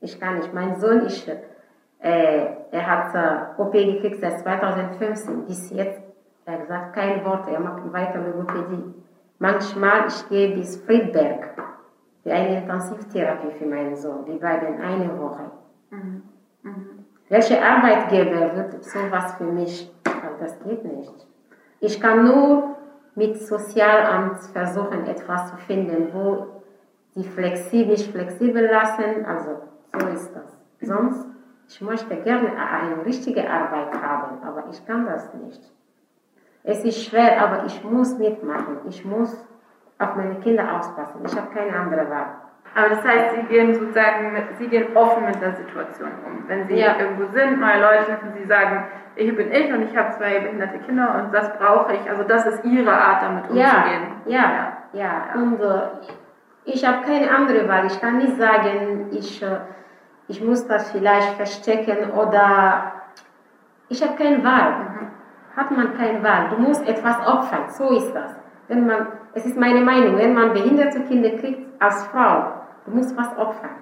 Ich 0.00 0.20
kann 0.20 0.36
nicht. 0.36 0.54
Mein 0.54 0.76
Sohn 0.76 1.00
ist, 1.00 1.28
äh, 1.28 2.46
er 2.70 2.86
hat 2.86 3.14
äh, 3.14 3.60
OP 3.60 3.72
gekriegt 3.72 4.20
seit 4.20 4.38
2015 4.38 5.46
bis 5.46 5.70
jetzt. 5.70 6.00
Er 6.46 6.58
gesagt, 6.58 6.94
kein 6.94 7.24
Wort, 7.24 7.48
er 7.48 7.60
macht 7.60 7.92
weiter 7.92 8.20
Logopädie. 8.20 8.94
Manchmal 9.38 10.06
ich 10.06 10.28
gehe 10.28 10.54
bis 10.54 10.76
Friedberg 10.84 11.63
für 12.24 12.32
eine 12.32 12.62
Intensivtherapie 12.62 13.52
für 13.58 13.66
meinen 13.66 13.94
Sohn. 13.94 14.24
Die 14.24 14.32
bleiben 14.32 14.80
eine 14.80 15.16
Woche. 15.20 15.50
Mhm. 15.90 16.22
Mhm. 16.62 17.04
Welcher 17.28 17.62
Arbeitgeber 17.62 18.56
wird 18.56 18.82
sowas 18.82 19.34
für 19.34 19.44
mich? 19.44 19.94
Das 20.40 20.58
geht 20.60 20.84
nicht. 20.84 21.26
Ich 21.80 22.00
kann 22.00 22.24
nur 22.24 22.76
mit 23.14 23.38
Sozialamt 23.38 24.40
versuchen, 24.52 25.06
etwas 25.06 25.50
zu 25.50 25.56
finden, 25.58 26.08
wo 26.12 26.62
sie 27.10 27.24
flexibel, 27.24 27.92
mich 27.92 28.10
flexibel 28.10 28.66
lassen. 28.66 29.24
Also 29.26 29.58
so 29.92 30.06
ist 30.08 30.34
das. 30.34 30.58
Sonst, 30.80 31.26
ich 31.68 31.80
möchte 31.82 32.16
gerne 32.16 32.50
eine 32.56 33.04
richtige 33.04 33.48
Arbeit 33.48 33.94
haben, 34.02 34.42
aber 34.42 34.64
ich 34.70 34.84
kann 34.86 35.06
das 35.06 35.32
nicht. 35.34 35.62
Es 36.62 36.84
ist 36.84 37.04
schwer, 37.04 37.42
aber 37.42 37.66
ich 37.66 37.84
muss 37.84 38.18
mitmachen. 38.18 38.78
Ich 38.88 39.04
muss 39.04 39.44
auf 39.98 40.16
meine 40.16 40.36
Kinder 40.40 40.64
aufpassen. 40.76 41.20
Ich 41.24 41.36
habe 41.36 41.48
keine 41.54 41.76
andere 41.76 42.08
Wahl. 42.10 42.26
Aber 42.74 42.88
das 42.88 43.04
heißt, 43.04 43.36
Sie 43.36 43.42
gehen 43.42 43.74
sozusagen, 43.74 44.32
mit, 44.32 44.44
Sie 44.58 44.66
gehen 44.66 44.96
offen 44.96 45.24
mit 45.26 45.40
der 45.40 45.52
Situation 45.52 46.10
um. 46.26 46.48
Wenn 46.48 46.66
Sie 46.66 46.74
ja. 46.74 46.96
irgendwo 46.98 47.26
sind, 47.32 47.60
neue 47.60 47.80
Leute 47.80 48.06
treffen, 48.06 48.32
Sie 48.36 48.44
sagen, 48.46 48.84
hier 49.16 49.36
bin 49.36 49.52
ich 49.52 49.72
und 49.72 49.82
ich 49.82 49.96
habe 49.96 50.10
zwei 50.10 50.40
behinderte 50.40 50.78
Kinder 50.80 51.14
und 51.22 51.32
das 51.32 51.56
brauche 51.56 51.92
ich. 51.94 52.10
Also 52.10 52.24
das 52.24 52.46
ist 52.46 52.64
Ihre 52.64 52.92
Art, 52.92 53.22
damit 53.22 53.44
umzugehen. 53.44 54.12
Ja, 54.26 54.40
ja, 54.40 54.72
ja. 54.92 55.00
ja. 55.00 55.40
Und 55.40 55.60
äh, 55.60 55.80
ich 56.64 56.86
habe 56.86 57.04
keine 57.06 57.30
andere 57.30 57.68
Wahl. 57.68 57.86
Ich 57.86 58.00
kann 58.00 58.18
nicht 58.18 58.36
sagen, 58.36 59.08
ich, 59.12 59.40
äh, 59.40 59.58
ich 60.26 60.42
muss 60.42 60.66
das 60.66 60.90
vielleicht 60.90 61.34
verstecken 61.34 62.10
oder 62.10 62.92
ich 63.88 64.02
habe 64.02 64.16
keine 64.16 64.42
Wahl. 64.42 64.70
Mhm. 64.70 65.10
Hat 65.56 65.70
man 65.70 65.96
keine 65.96 66.22
Wahl. 66.24 66.48
Du 66.50 66.56
musst 66.56 66.86
etwas 66.88 67.16
opfern. 67.24 67.68
So 67.68 67.96
ist 67.96 68.12
das. 68.12 68.34
Wenn 68.66 68.86
man, 68.86 69.06
es 69.34 69.46
ist 69.46 69.56
meine 69.56 69.80
Meinung, 69.80 70.16
wenn 70.16 70.32
man 70.32 70.52
behinderte 70.52 71.00
Kinder 71.02 71.30
kriegt 71.30 71.60
als 71.82 72.04
Frau, 72.06 72.52
du 72.86 72.92
musst 72.92 73.16
was 73.16 73.36
opfern. 73.36 73.76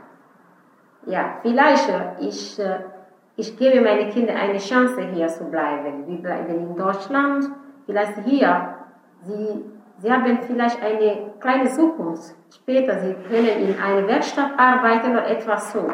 Ja, 1.07 1.37
vielleicht 1.43 1.88
äh, 1.88 2.21
ich, 2.21 2.59
äh, 2.59 2.81
ich 3.37 3.57
gebe 3.59 3.81
meinen 3.81 4.11
Kindern 4.11 4.37
eine 4.37 4.59
Chance 4.59 5.01
hier 5.12 5.29
zu 5.29 5.45
bleiben. 5.45 6.07
Wir 6.07 6.23
bleiben 6.23 6.55
in 6.55 6.77
Deutschland, 6.77 7.49
vielleicht 7.87 8.19
hier. 8.25 8.77
Sie, 9.23 9.65
sie 9.99 10.12
haben 10.12 10.38
vielleicht 10.43 10.83
eine 10.83 11.33
kleine 11.41 11.69
Zukunft. 11.71 12.35
Später, 12.55 12.99
sie 13.01 13.15
können 13.29 13.69
in 13.69 13.81
einer 13.81 14.07
Werkstatt 14.07 14.53
arbeiten 14.57 15.12
oder 15.12 15.27
etwas 15.29 15.73
so. 15.73 15.87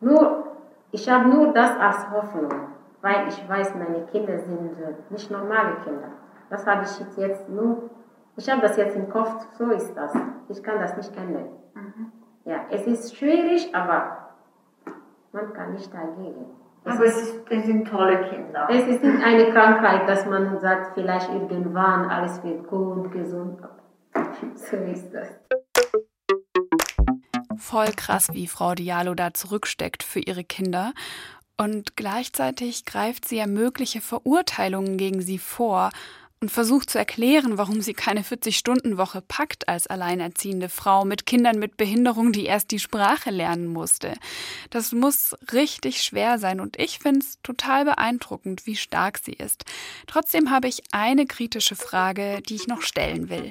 Nur, 0.00 0.44
ich 0.90 1.08
habe 1.08 1.28
nur 1.28 1.52
das 1.52 1.76
als 1.78 2.10
Hoffnung, 2.10 2.52
weil 3.00 3.28
ich 3.28 3.48
weiß, 3.48 3.74
meine 3.74 4.06
Kinder 4.06 4.38
sind 4.38 4.78
äh, 4.80 4.94
nicht 5.10 5.30
normale 5.30 5.76
Kinder. 5.84 6.08
Das 6.50 6.66
habe 6.66 6.84
ich 6.84 7.18
jetzt 7.18 7.48
nur, 7.48 7.90
ich 8.36 8.50
habe 8.50 8.62
das 8.62 8.76
jetzt 8.76 8.96
im 8.96 9.08
Kopf, 9.08 9.46
so 9.56 9.70
ist 9.70 9.94
das. 9.94 10.12
Ich 10.48 10.62
kann 10.62 10.80
das 10.80 10.96
nicht 10.96 11.16
ändern. 11.16 11.48
Mhm. 11.74 12.12
Ja, 12.44 12.66
es 12.70 12.86
ist 12.86 13.16
schwierig, 13.16 13.74
aber 13.74 14.34
man 15.32 15.52
kann 15.52 15.72
nicht 15.72 15.92
dagegen. 15.92 16.46
Es 16.84 16.96
aber 16.96 17.04
es, 17.06 17.16
ist, 17.16 17.40
es 17.48 17.64
sind 17.64 17.88
tolle 17.88 18.28
Kinder. 18.28 18.68
Es 18.70 18.86
ist 18.86 19.02
nicht 19.02 19.24
eine 19.24 19.50
Krankheit, 19.52 20.08
dass 20.08 20.26
man 20.26 20.60
sagt, 20.60 20.94
vielleicht 20.94 21.30
irgendwann 21.30 22.10
alles 22.10 22.42
wird 22.42 22.66
gut, 22.68 23.10
gesund. 23.12 23.60
So 24.54 24.76
ist 24.76 25.10
das. 25.12 25.28
Voll 27.56 27.92
krass, 27.96 28.28
wie 28.32 28.46
Frau 28.46 28.74
Diallo 28.74 29.14
da 29.14 29.32
zurücksteckt 29.32 30.02
für 30.02 30.20
ihre 30.20 30.44
Kinder. 30.44 30.92
Und 31.56 31.96
gleichzeitig 31.96 32.84
greift 32.84 33.26
sie 33.26 33.38
ja 33.38 33.46
mögliche 33.46 34.00
Verurteilungen 34.00 34.96
gegen 34.96 35.22
sie 35.22 35.38
vor 35.38 35.90
und 36.44 36.50
versucht 36.50 36.90
zu 36.90 36.98
erklären, 36.98 37.56
warum 37.56 37.80
sie 37.80 37.94
keine 37.94 38.20
40-Stunden-Woche 38.20 39.22
packt 39.26 39.66
als 39.66 39.86
alleinerziehende 39.86 40.68
Frau 40.68 41.06
mit 41.06 41.24
Kindern 41.24 41.58
mit 41.58 41.78
Behinderung, 41.78 42.32
die 42.32 42.44
erst 42.44 42.70
die 42.70 42.78
Sprache 42.78 43.30
lernen 43.30 43.66
musste. 43.66 44.12
Das 44.68 44.92
muss 44.92 45.34
richtig 45.54 46.02
schwer 46.02 46.38
sein 46.38 46.60
und 46.60 46.78
ich 46.78 46.98
finde 46.98 47.20
es 47.20 47.40
total 47.40 47.86
beeindruckend, 47.86 48.66
wie 48.66 48.76
stark 48.76 49.16
sie 49.16 49.32
ist. 49.32 49.64
Trotzdem 50.06 50.50
habe 50.50 50.68
ich 50.68 50.82
eine 50.92 51.24
kritische 51.24 51.76
Frage, 51.76 52.42
die 52.46 52.56
ich 52.56 52.66
noch 52.66 52.82
stellen 52.82 53.30
will. 53.30 53.50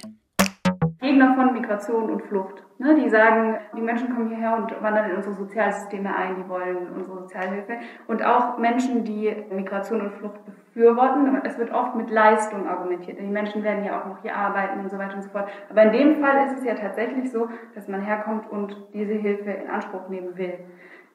Gegner 1.01 1.33
von 1.33 1.51
Migration 1.51 2.11
und 2.11 2.21
Flucht. 2.27 2.61
Ne, 2.83 2.95
die 2.95 3.09
sagen, 3.09 3.59
die 3.77 3.81
Menschen 3.81 4.13
kommen 4.13 4.27
hierher 4.27 4.57
und 4.57 4.83
wandern 4.83 5.09
in 5.09 5.15
unsere 5.15 5.35
Sozialsysteme 5.35 6.13
ein, 6.13 6.35
die 6.35 6.49
wollen 6.49 6.89
unsere 6.93 7.19
Sozialhilfe. 7.19 7.77
Und 8.07 8.25
auch 8.25 8.57
Menschen, 8.57 9.05
die 9.05 9.33
Migration 9.51 10.01
und 10.01 10.11
Flucht 10.15 10.41
befürworten, 10.45 11.39
es 11.45 11.57
wird 11.57 11.71
oft 11.71 11.95
mit 11.95 12.09
Leistung 12.09 12.67
argumentiert. 12.67 13.21
Die 13.21 13.25
Menschen 13.25 13.63
werden 13.63 13.85
ja 13.85 14.01
auch 14.01 14.05
noch 14.05 14.21
hier 14.21 14.35
arbeiten 14.35 14.81
und 14.81 14.91
so 14.91 14.97
weiter 14.97 15.15
und 15.15 15.21
so 15.21 15.29
fort. 15.29 15.47
Aber 15.69 15.81
in 15.83 15.93
dem 15.93 16.15
Fall 16.21 16.45
ist 16.45 16.57
es 16.57 16.65
ja 16.65 16.75
tatsächlich 16.75 17.31
so, 17.31 17.47
dass 17.73 17.87
man 17.87 18.01
herkommt 18.01 18.51
und 18.51 18.75
diese 18.93 19.13
Hilfe 19.13 19.51
in 19.51 19.69
Anspruch 19.69 20.09
nehmen 20.09 20.37
will. 20.37 20.59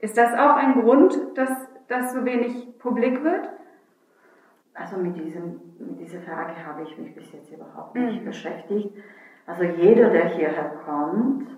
Ist 0.00 0.16
das 0.16 0.32
auch 0.32 0.56
ein 0.56 0.80
Grund, 0.80 1.18
dass 1.36 1.50
das 1.88 2.14
so 2.14 2.24
wenig 2.24 2.78
publik 2.78 3.22
wird? 3.22 3.46
Also 4.72 4.96
mit, 4.96 5.18
diesem, 5.18 5.60
mit 5.78 6.00
dieser 6.00 6.20
Frage 6.22 6.54
habe 6.66 6.84
ich 6.84 6.96
mich 6.96 7.14
bis 7.14 7.30
jetzt 7.30 7.52
überhaupt 7.52 7.94
nicht 7.94 8.22
mhm. 8.22 8.24
beschäftigt. 8.24 8.90
Also 9.46 9.64
jeder, 9.64 10.08
der 10.08 10.28
hierher 10.30 10.72
kommt. 10.86 11.57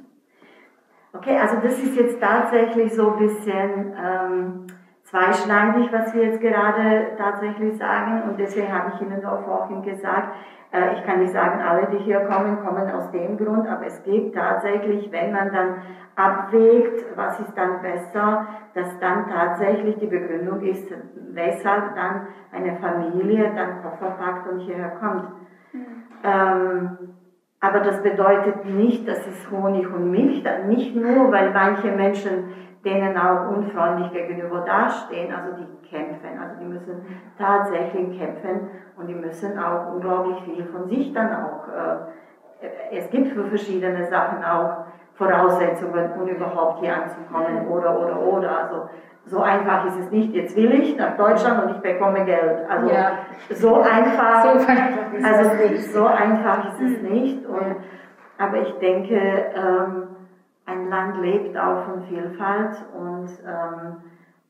Okay, 1.12 1.37
also 1.38 1.57
das 1.57 1.79
ist 1.79 1.96
jetzt 1.96 2.20
tatsächlich 2.20 2.94
so 2.94 3.12
ein 3.12 3.18
bisschen 3.18 3.94
ähm, 3.99 4.66
zweischneidig, 5.03 5.92
was 5.92 6.14
wir 6.14 6.27
jetzt 6.27 6.40
gerade 6.40 7.16
tatsächlich 7.18 7.77
sagen. 7.77 8.23
Und 8.23 8.38
deswegen 8.38 8.73
habe 8.73 8.92
ich 8.94 9.01
Ihnen 9.01 9.25
auch 9.25 9.42
vorhin 9.44 9.83
gesagt, 9.83 10.37
äh, 10.73 10.94
ich 10.94 11.05
kann 11.05 11.18
nicht 11.20 11.33
sagen, 11.33 11.61
alle, 11.61 11.88
die 11.88 11.99
hier 11.99 12.20
kommen, 12.20 12.64
kommen 12.64 12.88
aus 12.92 13.11
dem 13.11 13.37
Grund, 13.37 13.66
aber 13.68 13.87
es 13.87 14.03
gibt 14.05 14.37
tatsächlich, 14.37 15.11
wenn 15.11 15.33
man 15.33 15.53
dann 15.53 15.83
abwägt, 16.14 17.05
was 17.16 17.40
ist 17.40 17.57
dann 17.57 17.83
besser, 17.83 18.46
dass 18.75 18.99
dann 19.01 19.29
tatsächlich 19.29 19.96
die 19.99 20.07
Begründung 20.07 20.61
ist, 20.61 20.92
weshalb 21.33 21.96
dann 21.96 22.29
eine 22.53 22.77
Familie 22.77 23.53
dann 23.55 23.83
Koffer 23.83 24.12
packt 24.12 24.49
und 24.49 24.61
hierher 24.61 24.90
kommt. 25.01 25.29
Mhm. 25.73 25.87
Ähm, 26.23 26.99
aber 27.61 27.81
das 27.81 28.03
bedeutet 28.03 28.64
nicht, 28.64 29.07
dass 29.07 29.27
es 29.27 29.51
Honig 29.51 29.87
und 29.92 30.11
Milch, 30.11 30.42
nicht 30.66 30.96
nur, 30.96 31.31
weil 31.31 31.51
manche 31.51 31.88
Menschen 31.88 32.55
denen 32.85 33.16
auch 33.18 33.51
unfreundlich 33.51 34.11
gegenüber 34.12 34.61
dastehen, 34.61 35.35
also 35.35 35.57
die 35.59 35.88
kämpfen, 35.88 36.38
also 36.40 36.55
die 36.59 36.66
müssen 36.66 37.05
tatsächlich 37.38 38.18
kämpfen 38.18 38.70
und 38.96 39.07
die 39.07 39.14
müssen 39.14 39.59
auch 39.59 39.92
unglaublich 39.92 40.42
viel 40.44 40.64
von 40.66 40.88
sich 40.88 41.12
dann 41.12 41.31
auch, 41.44 41.68
äh, 41.68 42.96
es 42.96 43.11
gibt 43.11 43.29
für 43.29 43.44
verschiedene 43.44 44.07
Sachen 44.07 44.42
auch 44.42 44.87
Voraussetzungen, 45.14 46.12
um 46.18 46.27
überhaupt 46.27 46.81
hier 46.81 46.94
anzukommen 46.94 47.68
oder, 47.68 48.01
oder, 48.01 48.23
oder, 48.23 48.59
also 48.64 48.88
so 49.31 49.40
einfach 49.40 49.87
ist 49.87 49.99
es 49.99 50.11
nicht. 50.11 50.33
Jetzt 50.35 50.57
will 50.57 50.73
ich 50.73 50.97
nach 50.97 51.16
Deutschland 51.16 51.64
und 51.64 51.77
ich 51.77 51.83
bekomme 51.83 52.25
Geld. 52.25 52.69
Also 52.69 52.93
ja. 52.93 53.12
so 53.51 53.77
einfach, 53.77 54.43
so 54.43 54.49
einfach 54.66 55.12
ist 55.12 55.25
also 55.25 55.51
es 55.51 55.71
nicht. 55.71 55.93
So 55.93 56.07
einfach 56.07 56.69
ist 56.69 56.81
es 56.81 57.03
nicht. 57.03 57.47
Und, 57.47 57.77
aber 58.38 58.61
ich 58.62 58.73
denke, 58.79 59.14
ähm, 59.14 60.09
ein 60.66 60.88
Land 60.88 61.21
lebt 61.21 61.57
auch 61.57 61.85
von 61.85 62.03
Vielfalt 62.05 62.77
und, 62.95 63.29
ähm, 63.47 63.97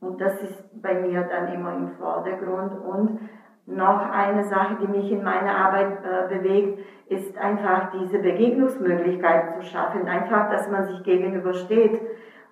und 0.01 0.21
das 0.21 0.40
ist 0.43 0.83
bei 0.83 0.95
mir 0.95 1.23
dann 1.23 1.53
immer 1.53 1.75
im 1.75 1.88
Vordergrund. 1.99 2.73
Und 2.85 3.21
noch 3.66 4.11
eine 4.11 4.45
Sache, 4.45 4.77
die 4.81 4.88
mich 4.88 5.12
in 5.12 5.23
meiner 5.23 5.55
Arbeit 5.55 5.99
äh, 6.05 6.38
bewegt, 6.38 6.81
ist 7.09 7.37
einfach 7.37 7.90
diese 7.93 8.19
Begegnungsmöglichkeit 8.19 9.57
zu 9.57 9.62
schaffen. 9.62 10.09
Einfach, 10.09 10.51
dass 10.51 10.71
man 10.71 10.87
sich 10.87 11.03
gegenübersteht 11.03 12.01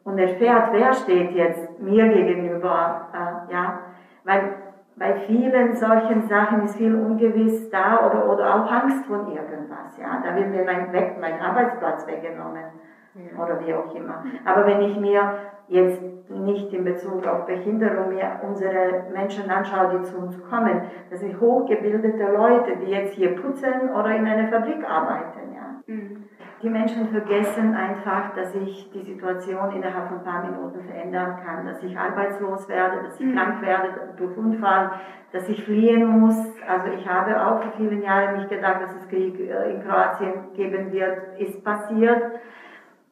und 0.08 0.18
erfährt, 0.18 0.70
wer 0.72 0.92
steht 0.94 1.32
jetzt 1.32 1.80
mir 1.80 2.08
gegenüber, 2.08 3.08
äh, 3.12 3.52
ja, 3.52 3.78
weil 4.24 4.54
bei 4.96 5.14
vielen 5.26 5.74
solchen 5.76 6.22
Sachen 6.26 6.64
ist 6.64 6.76
viel 6.76 6.94
ungewiss 6.94 7.70
da 7.70 8.06
oder, 8.06 8.32
oder 8.32 8.54
auch 8.54 8.72
Angst 8.72 9.04
von 9.06 9.30
irgendwas, 9.30 9.96
ja, 10.00 10.22
da 10.24 10.34
wird 10.34 10.48
mir 10.48 10.64
mein, 10.64 10.92
weg, 10.92 11.16
mein 11.20 11.38
Arbeitsplatz 11.40 12.06
weggenommen 12.06 12.64
ja. 13.14 13.42
oder 13.42 13.60
wie 13.60 13.74
auch 13.74 13.94
immer. 13.94 14.24
Aber 14.44 14.66
wenn 14.66 14.80
ich 14.80 14.98
mir 14.98 15.34
jetzt 15.68 16.02
nicht 16.30 16.72
in 16.72 16.84
Bezug 16.84 17.26
auf 17.26 17.46
Behinderung 17.46 18.08
mir 18.08 18.40
unsere 18.42 19.04
Menschen 19.12 19.50
anschaue, 19.50 19.98
die 19.98 20.02
zu 20.04 20.18
uns 20.18 20.42
kommen, 20.48 20.82
das 21.10 21.20
sind 21.20 21.38
hochgebildete 21.38 22.32
Leute, 22.32 22.76
die 22.76 22.90
jetzt 22.90 23.14
hier 23.14 23.36
putzen 23.36 23.90
oder 23.94 24.16
in 24.16 24.26
einer 24.26 24.48
Fabrik 24.48 24.82
arbeiten. 24.88 25.47
Die 26.62 26.68
Menschen 26.68 27.08
vergessen 27.08 27.74
einfach, 27.74 28.34
dass 28.34 28.52
sich 28.52 28.90
die 28.92 29.02
Situation 29.02 29.72
innerhalb 29.72 30.08
von 30.08 30.18
ein 30.18 30.24
paar 30.24 30.44
Minuten 30.44 30.84
verändern 30.84 31.38
kann, 31.42 31.64
dass 31.64 31.82
ich 31.82 31.96
arbeitslos 31.96 32.68
werde, 32.68 33.04
dass 33.04 33.18
ich 33.18 33.26
mhm. 33.26 33.34
krank 33.34 33.62
werde 33.62 33.88
durch 34.18 34.36
Unfall, 34.36 34.90
dass 35.32 35.48
ich 35.48 35.64
fliehen 35.64 36.20
muss. 36.20 36.36
Also 36.68 36.88
ich 36.88 37.08
habe 37.08 37.40
auch 37.40 37.62
vor 37.62 37.72
vielen 37.78 38.02
Jahren 38.02 38.36
nicht 38.36 38.50
gedacht, 38.50 38.82
dass 38.82 38.94
es 38.96 39.08
Krieg 39.08 39.40
äh, 39.40 39.72
in 39.72 39.82
Kroatien 39.82 40.52
geben 40.54 40.92
wird, 40.92 41.38
ist 41.38 41.64
passiert. 41.64 42.22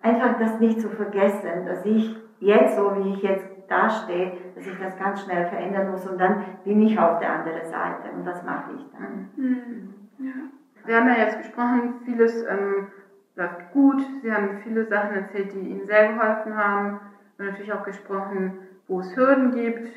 Einfach 0.03 0.39
das 0.39 0.61
nicht 0.61 0.81
zu 0.81 0.91
vergessen, 0.91 1.64
dass 1.66 1.85
ich 1.87 2.14
jetzt, 2.41 2.77
so 2.77 2.95
wie 2.97 3.14
ich 3.14 3.22
jetzt 3.22 3.47
dastehe, 3.68 4.33
dass 4.55 4.66
ich 4.66 4.79
das 4.79 4.99
ganz 4.99 5.24
schnell 5.24 5.47
verändern 5.47 5.93
muss 5.93 6.07
und 6.07 6.20
dann 6.20 6.45
bin 6.64 6.83
ich 6.83 6.99
auf 6.99 7.20
der 7.20 7.33
anderen 7.33 7.64
Seite 7.64 8.11
und 8.14 8.27
das 8.27 8.43
mache 8.45 8.72
ich 8.77 8.85
dann. 8.93 9.31
Mhm. 9.37 9.95
Ja. 10.18 10.33
Wir 10.87 10.97
haben 10.97 11.09
ja 11.09 11.18
jetzt 11.18 11.39
gesprochen, 11.39 12.01
vieles 12.05 12.45
ähm, 12.45 12.89
läuft 13.34 13.72
gut. 13.72 14.01
Sie 14.22 14.32
haben 14.32 14.61
viele 14.62 14.87
Sachen 14.87 15.16
erzählt, 15.16 15.53
die 15.53 15.68
Ihnen 15.68 15.87
sehr 15.87 16.12
geholfen 16.12 16.57
haben. 16.57 17.01
Und 17.39 17.47
natürlich 17.47 17.72
auch 17.72 17.84
gesprochen, 17.84 18.59
wo 18.87 19.01
es 19.01 19.16
Hürden 19.16 19.53
gibt. 19.53 19.91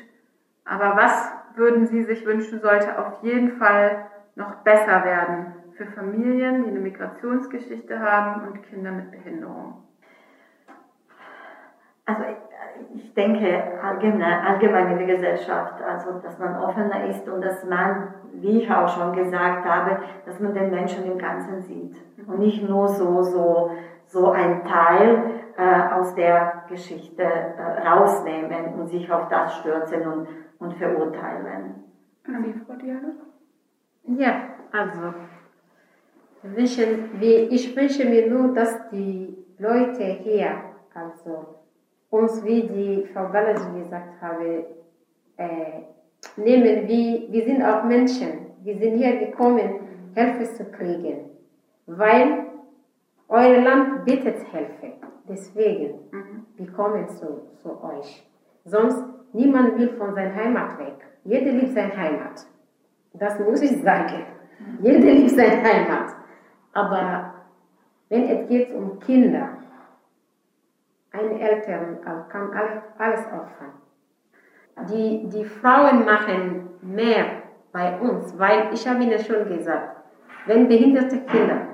Aber 0.64 0.96
was 0.96 1.32
würden 1.54 1.86
Sie 1.86 2.02
sich 2.02 2.26
wünschen, 2.26 2.60
sollte 2.60 2.98
auf 2.98 3.22
jeden 3.22 3.58
Fall 3.58 4.06
noch 4.34 4.56
besser 4.56 5.04
werden 5.04 5.54
für 5.76 5.86
Familien, 5.86 6.64
die 6.64 6.70
eine 6.70 6.80
Migrationsgeschichte 6.80 8.00
haben 8.00 8.48
und 8.48 8.62
Kinder 8.64 8.90
mit 8.90 9.10
Behinderung? 9.10 9.84
Also 12.04 12.24
ich 12.94 13.14
denke 13.14 13.62
allgemein, 13.82 14.44
allgemein 14.44 14.92
in 14.92 15.06
der 15.06 15.16
Gesellschaft, 15.16 15.82
also 15.82 16.18
dass 16.20 16.38
man 16.38 16.56
offener 16.56 17.06
ist 17.06 17.28
und 17.28 17.44
dass 17.44 17.64
man, 17.64 18.14
wie 18.34 18.62
ich 18.62 18.70
auch 18.70 18.88
schon 18.88 19.14
gesagt 19.14 19.64
habe, 19.64 19.98
dass 20.26 20.40
man 20.40 20.54
den 20.54 20.70
Menschen 20.70 21.04
im 21.10 21.18
Ganzen 21.18 21.62
sieht 21.62 21.96
und 22.26 22.38
nicht 22.38 22.68
nur 22.68 22.88
so 22.88 23.22
so 23.22 23.70
so 24.06 24.30
ein 24.30 24.64
Teil 24.64 25.40
äh, 25.56 25.94
aus 25.94 26.14
der 26.16 26.64
Geschichte 26.68 27.22
äh, 27.22 27.88
rausnehmen 27.88 28.74
und 28.74 28.88
sich 28.88 29.10
auf 29.10 29.28
das 29.28 29.58
stürzen 29.58 30.02
und, 30.06 30.28
und 30.58 30.74
verurteilen. 30.74 31.84
Sie, 32.26 32.54
Frau 32.66 32.74
Diana? 32.74 33.12
Ja, 34.04 34.34
also 34.72 35.14
wünschen, 36.42 37.20
ich 37.20 37.76
wünsche 37.76 38.04
mir 38.04 38.28
nur, 38.30 38.54
dass 38.54 38.88
die 38.90 39.36
Leute 39.58 40.04
hier, 40.04 40.52
also 40.94 41.59
uns, 42.10 42.44
wie 42.44 42.62
die 42.62 43.06
Frau 43.12 43.28
Balaji 43.28 43.82
gesagt 43.82 44.20
habe, 44.20 44.66
äh, 45.36 45.82
nehmen, 46.36 46.88
wie, 46.88 47.28
wir 47.30 47.44
sind 47.44 47.62
auch 47.62 47.84
Menschen. 47.84 48.46
Wir 48.62 48.76
sind 48.76 48.98
hier 48.98 49.18
gekommen, 49.18 49.80
Hilfe 50.14 50.44
zu 50.52 50.64
kriegen, 50.66 51.30
weil 51.86 52.46
euer 53.28 53.60
Land 53.62 54.04
bittet 54.04 54.38
Hilfe. 54.50 54.92
Deswegen, 55.28 56.00
mhm. 56.10 56.46
wir 56.56 56.72
kommen 56.72 57.08
zu, 57.08 57.42
zu 57.62 57.82
euch. 57.84 58.26
Sonst, 58.64 59.02
niemand 59.32 59.78
will 59.78 59.90
von 59.90 60.14
seiner 60.14 60.34
Heimat 60.34 60.78
weg. 60.78 60.96
Jeder 61.24 61.52
liebt 61.52 61.72
seine 61.72 61.96
Heimat. 61.96 62.46
Das 63.14 63.38
muss 63.38 63.62
ich 63.62 63.80
sagen. 63.82 64.24
Mhm. 64.58 64.84
Jeder 64.84 65.12
liebt 65.12 65.30
seine 65.30 65.62
Heimat. 65.62 66.14
Aber 66.72 67.34
wenn 68.08 68.24
es 68.24 68.48
geht 68.48 68.74
um 68.74 68.98
Kinder, 68.98 69.59
ein 71.12 71.40
Eltern 71.40 71.98
kann 72.28 72.50
alles 72.98 73.26
opfern. 73.26 73.72
Die, 74.88 75.28
die 75.28 75.44
Frauen 75.44 76.04
machen 76.04 76.70
mehr 76.82 77.24
bei 77.72 77.98
uns, 77.98 78.38
weil 78.38 78.72
ich 78.72 78.86
habe 78.88 79.02
Ihnen 79.02 79.18
schon 79.18 79.48
gesagt, 79.48 79.96
wenn 80.46 80.68
behinderte 80.68 81.18
Kinder 81.20 81.66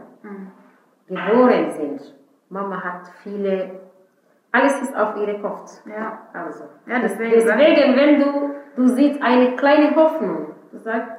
geboren 1.06 1.70
sind, 1.70 2.14
Mama 2.48 2.82
hat 2.82 3.08
viele, 3.22 3.80
alles 4.52 4.82
ist 4.82 4.96
auf 4.96 5.16
ihre 5.16 5.40
Kopf. 5.40 5.82
Ja. 5.86 6.20
Also, 6.32 6.64
ja, 6.86 6.98
deswegen, 7.00 7.32
deswegen 7.32 7.96
wenn 7.96 8.20
du, 8.20 8.54
du 8.76 8.88
siehst 8.88 9.22
eine 9.22 9.56
kleine 9.56 9.94
Hoffnung, 9.94 10.54
du 10.72 10.78
sagst, 10.78 11.12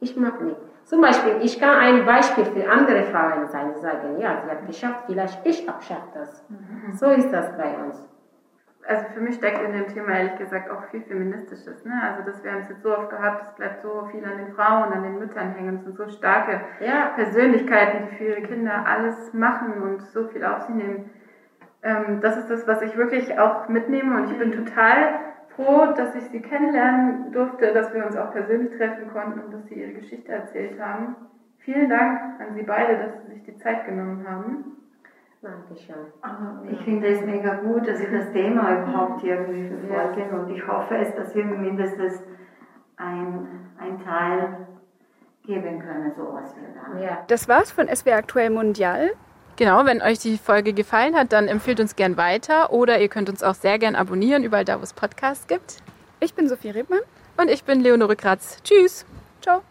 ich 0.00 0.16
mag 0.16 0.40
nicht. 0.40 0.56
Zum 0.88 1.02
Beispiel, 1.02 1.36
ich 1.42 1.60
kann 1.60 1.76
ein 1.76 2.06
Beispiel 2.06 2.46
für 2.46 2.70
andere 2.70 3.02
Frauen 3.04 3.46
sein, 3.48 3.74
die 3.76 3.80
sagen, 3.80 4.18
ja, 4.18 4.40
sie 4.42 4.50
hat 4.50 4.66
geschafft, 4.66 5.04
vielleicht 5.04 5.44
ich 5.44 5.68
auch 5.68 5.82
schaffe 5.82 6.08
das. 6.14 6.42
Mhm. 6.48 6.94
So 6.94 7.10
ist 7.10 7.30
das 7.30 7.54
bei 7.58 7.74
uns. 7.76 8.08
Also 8.86 9.04
für 9.12 9.20
mich 9.20 9.34
steckt 9.34 9.62
in 9.62 9.74
dem 9.74 9.86
Thema 9.88 10.12
ehrlich 10.12 10.38
gesagt 10.38 10.70
auch 10.70 10.82
viel 10.84 11.02
Feministisches. 11.02 11.84
Ne? 11.84 11.92
Also 12.02 12.22
das, 12.24 12.42
wir 12.42 12.52
haben 12.52 12.62
es 12.62 12.70
jetzt 12.70 12.82
so 12.82 12.96
oft 12.96 13.10
gehabt, 13.10 13.42
es 13.42 13.54
bleibt 13.56 13.82
so 13.82 14.08
viel 14.10 14.24
an 14.24 14.38
den 14.38 14.54
Frauen, 14.54 14.90
an 14.90 15.02
den 15.02 15.18
Müttern 15.18 15.50
hängen. 15.50 15.76
Es 15.76 15.84
sind 15.84 15.94
so 15.94 16.08
starke 16.08 16.62
ja. 16.80 17.12
Persönlichkeiten, 17.16 18.08
die 18.08 18.16
für 18.16 18.24
ihre 18.24 18.42
Kinder 18.44 18.86
alles 18.86 19.34
machen 19.34 19.82
und 19.82 20.00
so 20.00 20.26
viel 20.28 20.42
auf 20.42 20.62
sie 20.62 20.72
nehmen. 20.72 21.10
Ähm, 21.82 22.22
das 22.22 22.38
ist 22.38 22.48
das, 22.48 22.66
was 22.66 22.80
ich 22.80 22.96
wirklich 22.96 23.38
auch 23.38 23.68
mitnehme 23.68 24.16
und 24.16 24.30
ich 24.30 24.38
bin 24.38 24.52
total 24.52 25.27
froh, 25.58 25.92
dass 25.96 26.14
ich 26.14 26.24
Sie 26.30 26.40
kennenlernen 26.40 27.32
durfte, 27.32 27.72
dass 27.72 27.92
wir 27.92 28.06
uns 28.06 28.16
auch 28.16 28.32
persönlich 28.32 28.76
treffen 28.78 29.10
konnten 29.12 29.40
und 29.40 29.52
dass 29.52 29.66
Sie 29.66 29.74
Ihre 29.74 29.92
Geschichte 29.92 30.30
erzählt 30.30 30.80
haben. 30.80 31.16
Vielen 31.58 31.90
Dank 31.90 32.40
an 32.40 32.54
Sie 32.54 32.62
beide, 32.62 32.96
dass 32.96 33.12
Sie 33.26 33.34
sich 33.34 33.42
die 33.44 33.56
Zeit 33.58 33.84
genommen 33.84 34.24
haben. 34.28 34.76
Dankeschön. 35.42 35.96
Ich 36.70 36.80
finde 36.82 37.08
es 37.08 37.24
mega 37.24 37.56
gut, 37.56 37.86
dass 37.86 37.98
Sie 37.98 38.10
das 38.10 38.32
Thema 38.32 38.82
überhaupt 38.82 39.22
irgendwie 39.22 39.68
verfolgen 39.68 40.38
und 40.38 40.50
ich 40.50 40.66
hoffe 40.66 40.96
es, 40.96 41.14
dass 41.14 41.34
wir 41.34 41.44
mindestens 41.44 42.22
ein, 42.96 43.46
ein 43.78 44.02
Teil 44.04 44.66
geben 45.44 45.78
können, 45.80 46.12
so 46.16 46.34
was 46.34 46.54
wir 46.56 46.68
da. 46.74 47.00
Ja. 47.00 47.24
Das 47.28 47.48
war's 47.48 47.70
von 47.70 47.86
SWR 47.88 48.16
Aktuell 48.16 48.50
Mundial. 48.50 49.10
Genau, 49.58 49.84
wenn 49.84 50.00
euch 50.00 50.20
die 50.20 50.38
Folge 50.38 50.72
gefallen 50.72 51.16
hat, 51.16 51.32
dann 51.32 51.48
empfehlt 51.48 51.80
uns 51.80 51.96
gern 51.96 52.16
weiter 52.16 52.72
oder 52.72 53.00
ihr 53.00 53.08
könnt 53.08 53.28
uns 53.28 53.42
auch 53.42 53.56
sehr 53.56 53.80
gern 53.80 53.96
abonnieren, 53.96 54.44
überall 54.44 54.64
da, 54.64 54.78
wo 54.78 54.84
es 54.84 54.92
Podcasts 54.92 55.48
gibt. 55.48 55.78
Ich 56.20 56.32
bin 56.34 56.48
Sophie 56.48 56.70
Rebmann. 56.70 57.00
Und 57.36 57.50
ich 57.50 57.64
bin 57.64 57.80
Leonore 57.80 58.14
Kratz. 58.14 58.62
Tschüss. 58.62 59.04
Ciao. 59.42 59.62